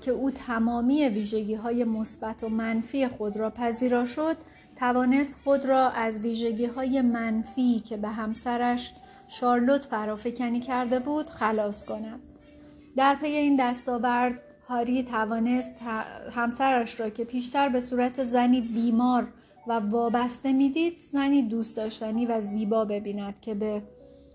که 0.00 0.10
او 0.10 0.30
تمامی 0.30 1.08
ویژگی 1.08 1.54
های 1.54 1.84
مثبت 1.84 2.44
و 2.44 2.48
منفی 2.48 3.08
خود 3.08 3.36
را 3.36 3.50
پذیرا 3.50 4.06
شد 4.06 4.36
توانست 4.76 5.40
خود 5.44 5.66
را 5.66 5.90
از 5.90 6.20
ویژگی 6.20 6.66
های 6.66 7.00
منفی 7.00 7.80
که 7.80 7.96
به 7.96 8.08
همسرش 8.08 8.92
شارلوت 9.28 9.84
فرافکنی 9.84 10.60
کرده 10.60 10.98
بود 10.98 11.30
خلاص 11.30 11.84
کند. 11.84 12.20
در 12.96 13.14
پی 13.14 13.26
این 13.26 13.56
دستاورد 13.56 14.42
هاری 14.68 15.02
توانست 15.02 15.72
همسرش 16.34 17.00
را 17.00 17.10
که 17.10 17.24
پیشتر 17.24 17.68
به 17.68 17.80
صورت 17.80 18.22
زنی 18.22 18.60
بیمار 18.60 19.28
و 19.66 19.72
وابسته 19.72 20.52
می‌دید 20.52 20.96
زنی 21.12 21.42
دوست 21.42 21.76
داشتنی 21.76 22.26
و 22.26 22.40
زیبا 22.40 22.84
ببیند 22.84 23.40
که 23.40 23.54
به 23.54 23.82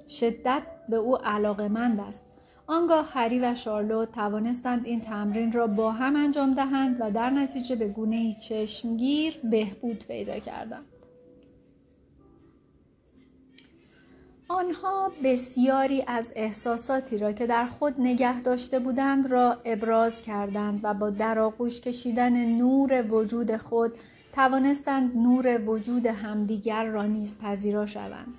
شدت 0.08 0.64
به 0.90 0.96
او 0.96 1.18
علاقمند 1.18 2.00
است. 2.00 2.24
آنگاه 2.68 3.10
هری 3.14 3.40
و 3.40 3.56
شارلوت 3.56 4.12
توانستند 4.12 4.86
این 4.86 5.02
تمرین 5.02 5.52
را 5.52 5.68
با 5.68 5.92
هم 5.92 6.16
انجام 6.16 6.54
دهند 6.54 6.98
و 7.00 7.12
در 7.12 7.30
نتیجه 7.30 7.76
به 7.76 7.88
گونه 7.88 8.34
چشمگیر 8.34 9.40
بهبود 9.44 10.06
پیدا 10.08 10.40
کردند. 10.40 10.86
آنها 14.48 15.12
بسیاری 15.24 16.04
از 16.08 16.34
احساساتی 16.36 17.18
را 17.18 17.32
که 17.32 17.48
در 17.48 17.66
خود 17.66 17.96
نگه 18.02 18.42
داشته 18.42 18.80
بودند 18.80 19.32
را 19.32 19.58
ابراز 19.66 20.22
کردند 20.22 20.80
و 20.84 20.94
با 20.94 21.10
درآغوش 21.10 21.82
کشیدن 21.82 22.46
نور 22.46 23.06
وجود 23.12 23.58
خود 23.58 23.94
توانستند 24.40 25.18
نور 25.18 25.62
وجود 25.66 26.06
همدیگر 26.06 26.86
را 26.86 27.06
نیز 27.06 27.38
پذیرا 27.38 27.86
شوند. 27.86 28.34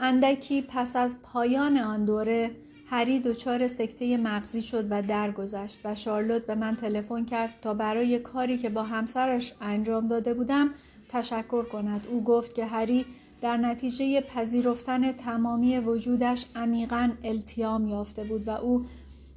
اندکی 0.00 0.62
پس 0.62 0.96
از 0.96 1.22
پایان 1.22 1.78
آن 1.78 2.04
دوره 2.04 2.50
هری 2.86 3.20
دچار 3.20 3.68
سکته 3.68 4.16
مغزی 4.16 4.62
شد 4.62 4.86
و 4.90 5.02
درگذشت 5.02 5.78
و 5.84 5.94
شارلوت 5.94 6.46
به 6.46 6.54
من 6.54 6.76
تلفن 6.76 7.24
کرد 7.24 7.54
تا 7.62 7.74
برای 7.74 8.18
کاری 8.18 8.58
که 8.58 8.70
با 8.70 8.82
همسرش 8.82 9.52
انجام 9.60 10.08
داده 10.08 10.34
بودم 10.34 10.70
تشکر 11.08 11.62
کند. 11.62 12.06
او 12.10 12.24
گفت 12.24 12.54
که 12.54 12.66
هری 12.66 13.06
در 13.40 13.56
نتیجه 13.56 14.20
پذیرفتن 14.20 15.12
تمامی 15.12 15.78
وجودش 15.78 16.46
عمیقا 16.56 17.10
التیام 17.24 17.88
یافته 17.88 18.24
بود 18.24 18.48
و 18.48 18.50
او 18.50 18.84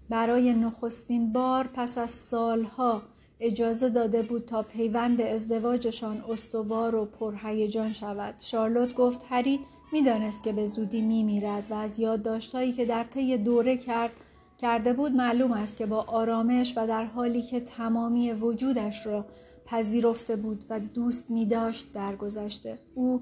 برای 0.09 0.53
نخستین 0.53 1.33
بار 1.33 1.69
پس 1.73 1.97
از 1.97 2.11
سالها 2.11 3.01
اجازه 3.45 3.89
داده 3.89 4.21
بود 4.21 4.45
تا 4.45 4.63
پیوند 4.63 5.21
ازدواجشان 5.21 6.23
استوار 6.29 6.95
و 6.95 7.05
پرهیجان 7.05 7.93
شود. 7.93 8.35
شارلوت 8.39 8.93
گفت 8.93 9.25
هری 9.29 9.59
می‌دانست 9.91 10.43
که 10.43 10.51
به 10.51 10.65
زودی 10.65 11.01
میمیرد 11.01 11.63
و 11.69 11.73
از 11.73 11.99
یادداشتهایی 11.99 12.73
که 12.73 12.85
در 12.85 13.03
طی 13.03 13.37
دوره 13.37 13.77
کرد 13.77 14.11
کرده 14.57 14.93
بود 14.93 15.11
معلوم 15.11 15.51
است 15.51 15.77
که 15.77 15.85
با 15.85 16.01
آرامش 16.01 16.73
و 16.77 16.87
در 16.87 17.03
حالی 17.05 17.41
که 17.41 17.59
تمامی 17.59 18.31
وجودش 18.31 19.05
را 19.05 19.25
پذیرفته 19.65 20.35
بود 20.35 20.65
و 20.69 20.79
دوست 20.79 21.31
می 21.31 21.45
داشت 21.45 21.93
درگذشته. 21.93 22.77
او 22.95 23.21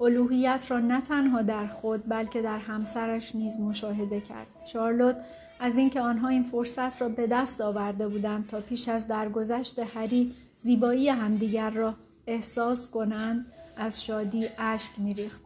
الوهیت 0.00 0.66
را 0.70 0.78
نه 0.78 1.00
تنها 1.00 1.42
در 1.42 1.66
خود 1.66 2.08
بلکه 2.08 2.42
در 2.42 2.58
همسرش 2.58 3.34
نیز 3.34 3.60
مشاهده 3.60 4.20
کرد. 4.20 4.46
شارلوت 4.64 5.16
از 5.62 5.78
اینکه 5.78 6.00
آنها 6.00 6.28
این 6.28 6.42
فرصت 6.42 7.02
را 7.02 7.08
به 7.08 7.26
دست 7.26 7.60
آورده 7.60 8.08
بودند 8.08 8.46
تا 8.46 8.60
پیش 8.60 8.88
از 8.88 9.06
درگذشت 9.06 9.78
هری 9.78 10.34
زیبایی 10.52 11.08
همدیگر 11.08 11.70
را 11.70 11.94
احساس 12.26 12.90
کنند 12.90 13.46
از 13.76 14.04
شادی 14.04 14.46
اشک 14.58 14.92
میریخت 14.98 15.42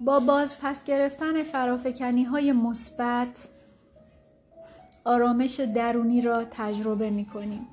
با 0.00 0.20
باز 0.20 0.58
پس 0.60 0.84
گرفتن 0.84 1.42
فرافکنی 1.42 2.24
های 2.24 2.52
مثبت 2.52 3.48
آرامش 5.04 5.60
درونی 5.60 6.20
را 6.20 6.44
تجربه 6.44 7.10
می 7.10 7.24
کنیم. 7.24 7.66